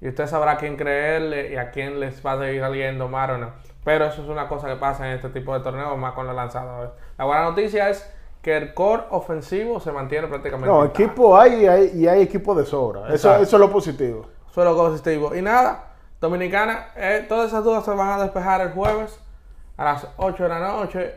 Y 0.00 0.08
usted 0.08 0.26
sabrá 0.26 0.56
quién 0.56 0.76
creerle 0.76 1.52
y 1.52 1.56
a 1.56 1.70
quién 1.72 2.00
les 2.00 2.24
va 2.24 2.32
a 2.32 2.38
seguir 2.38 2.62
saliendo 2.62 3.06
mal 3.08 3.32
o 3.32 3.38
no. 3.38 3.67
Pero 3.84 4.06
eso 4.06 4.22
es 4.22 4.28
una 4.28 4.48
cosa 4.48 4.68
que 4.68 4.76
pasa 4.76 5.08
en 5.08 5.16
este 5.16 5.28
tipo 5.30 5.54
de 5.54 5.60
torneos, 5.60 5.96
más 5.96 6.12
con 6.12 6.26
los 6.26 6.36
lanzadores. 6.36 6.90
La 7.16 7.24
buena 7.24 7.42
noticia 7.42 7.88
es 7.88 8.12
que 8.42 8.56
el 8.56 8.74
core 8.74 9.04
ofensivo 9.10 9.80
se 9.80 9.92
mantiene 9.92 10.26
prácticamente. 10.28 10.68
No, 10.68 10.84
intacto. 10.84 11.02
equipo 11.02 11.38
hay, 11.38 11.62
y 11.62 11.66
hay 11.66 11.90
y 11.94 12.08
hay 12.08 12.22
equipo 12.22 12.54
de 12.54 12.64
sobra. 12.66 13.12
Eso, 13.12 13.34
eso 13.36 13.56
es 13.56 13.60
lo 13.60 13.70
positivo. 13.70 14.26
Eso 14.50 14.60
es 14.60 14.64
lo 14.66 14.76
positivo. 14.76 15.34
Y 15.34 15.42
nada, 15.42 15.84
Dominicana, 16.20 16.88
eh, 16.96 17.24
todas 17.28 17.48
esas 17.48 17.64
dudas 17.64 17.84
se 17.84 17.92
van 17.92 18.18
a 18.18 18.22
despejar 18.22 18.60
el 18.60 18.72
jueves 18.72 19.20
a 19.76 19.84
las 19.84 20.06
8 20.16 20.42
de 20.42 20.48
la 20.48 20.58
noche. 20.58 21.14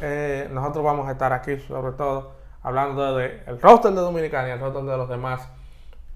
Eh, 0.00 0.48
nosotros 0.52 0.84
vamos 0.84 1.08
a 1.08 1.12
estar 1.12 1.32
aquí, 1.32 1.58
sobre 1.60 1.92
todo, 1.92 2.32
hablando 2.62 3.16
del 3.16 3.42
el 3.46 3.60
roster 3.60 3.92
de 3.92 4.00
Dominicana 4.00 4.48
y 4.48 4.50
el 4.52 4.60
roster 4.60 4.82
de 4.82 4.96
los 4.96 5.08
demás 5.08 5.48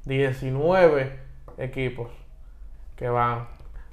19 0.05 1.19
equipos 1.59 2.11
que 2.97 3.09
van 3.09 3.49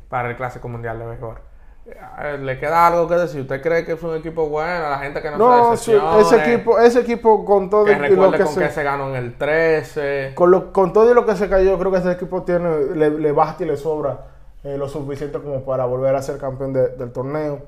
para 0.10 0.30
el 0.30 0.36
Clásico 0.36 0.68
Mundial 0.68 1.00
de 1.00 1.06
Béisbol. 1.06 1.38
Eh, 1.86 2.38
¿Le 2.40 2.60
queda 2.60 2.86
algo 2.88 3.08
que 3.08 3.16
decir? 3.16 3.42
¿Usted 3.42 3.62
cree 3.62 3.84
que 3.84 3.94
es 3.94 4.04
un 4.04 4.16
equipo 4.16 4.48
bueno? 4.48 4.88
La 4.90 5.00
gente 5.00 5.20
que 5.22 5.32
no, 5.32 5.38
No, 5.38 5.76
se 5.78 5.92
sí, 5.92 5.98
ese 6.20 6.38
equipo, 6.38 6.80
ese 6.80 7.00
equipo 7.00 7.44
con 7.44 7.70
todo 7.72 7.86
que 7.86 7.94
y 7.94 7.96
lo 8.16 8.32
que 8.32 8.44
con 8.44 8.54
se, 8.54 8.84
ganó 8.84 9.10
en 9.10 9.16
el 9.16 9.34
13. 9.38 10.34
con, 10.36 10.52
lo- 10.52 10.72
con 10.72 10.94
todo 10.94 11.10
y 11.12 11.16
lo 11.16 11.26
que 11.26 11.36
se 11.36 11.50
cayó, 11.50 11.80
creo 11.80 11.92
que 11.92 11.98
ese 11.98 12.12
equipo 12.12 12.44
tiene, 12.44 12.96
le, 12.96 13.10
le 13.10 13.32
basta 13.32 13.64
y 13.64 13.68
le 13.68 13.78
sobra 13.78 14.28
eh, 14.64 14.78
lo 14.78 14.88
suficiente 14.88 15.40
como 15.40 15.62
para 15.66 15.86
volver 15.86 16.16
a 16.16 16.22
ser 16.22 16.38
campeón 16.38 16.72
de- 16.72 16.90
del 16.90 17.12
torneo. 17.12 17.64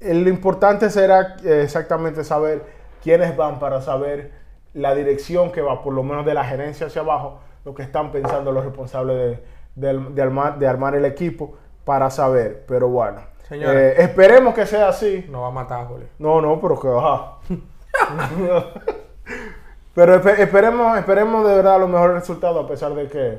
Eh, 0.00 0.14
Lo 0.14 0.28
importante 0.28 0.90
será 0.90 1.36
eh, 1.44 1.62
exactamente 1.62 2.24
saber 2.24 2.64
quiénes 3.02 3.36
van 3.36 3.60
para 3.60 3.80
saber 3.80 4.32
la 4.74 4.94
dirección 4.96 5.52
que 5.52 5.60
va, 5.62 5.82
por 5.82 5.92
lo 5.94 6.02
menos 6.02 6.26
de 6.26 6.34
la 6.34 6.44
gerencia 6.44 6.88
hacia 6.88 7.02
abajo, 7.02 7.38
lo 7.64 7.74
que 7.74 7.82
están 7.82 8.10
pensando 8.10 8.50
los 8.50 8.64
responsables 8.64 9.38
de, 9.76 9.98
de 10.10 10.22
armar, 10.22 10.58
de 10.58 10.66
armar 10.66 10.94
el 10.96 11.04
equipo 11.04 11.56
para 11.84 12.10
saber. 12.10 12.64
Pero 12.68 12.88
bueno, 12.88 13.20
Señores. 13.48 13.98
eh, 13.98 14.02
esperemos 14.02 14.54
que 14.54 14.66
sea 14.66 14.88
así. 14.88 15.26
No 15.30 15.42
va 15.42 15.48
a 15.48 15.52
matar 15.52 15.80
a 15.80 15.84
Julio. 15.86 16.06
No, 16.18 16.40
no, 16.40 16.60
pero 16.60 16.78
que 16.80 16.88
ajá. 16.88 17.32
pero 19.94 20.14
espe- 20.22 20.38
esperemos, 20.38 20.98
esperemos 20.98 21.46
de 21.46 21.56
verdad 21.56 21.78
los 21.78 21.88
mejores 21.88 22.14
resultados 22.16 22.64
a 22.64 22.68
pesar 22.68 22.94
de 22.94 23.08
que, 23.08 23.38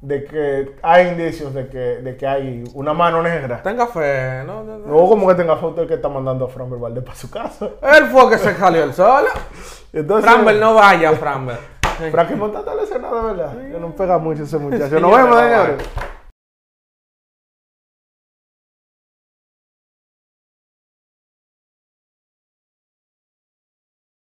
de 0.00 0.24
que 0.24 0.76
hay 0.82 1.08
indicios 1.08 1.54
de 1.54 1.68
que, 1.68 1.78
de 1.78 2.16
que 2.16 2.26
hay 2.26 2.64
una 2.74 2.92
mano 2.92 3.22
negra. 3.22 3.62
Tenga 3.62 3.86
fe, 3.86 4.42
¿no? 4.44 4.64
no, 4.64 4.78
no. 4.78 4.86
No 4.86 5.08
como 5.08 5.28
que 5.28 5.34
tenga 5.36 5.56
foto 5.56 5.82
el 5.82 5.88
que 5.88 5.94
está 5.94 6.08
mandando 6.08 6.46
a 6.46 6.48
Fran 6.48 6.68
Valdez 6.80 7.04
para 7.04 7.16
su 7.16 7.30
casa. 7.30 7.68
Él 7.96 8.06
fue 8.06 8.28
que 8.30 8.38
se 8.38 8.54
salió 8.56 8.82
el 8.84 8.92
solo. 8.94 9.28
Entonces, 9.92 10.28
Framber, 10.30 10.56
no 10.56 10.74
vaya, 10.74 11.12
Framber. 11.12 11.58
Fran 12.10 12.26
que 12.26 12.34
montaste 12.34 12.70
de 12.70 12.98
verdad. 12.98 13.52
Que 13.56 13.78
no 13.78 13.90
pega 13.94 14.18
mucho 14.18 14.42
ese 14.42 14.58
muchacho. 14.58 14.96
Sí, 14.96 15.00
Nos 15.02 15.14
vemos, 15.16 15.38
señores. 15.38 15.88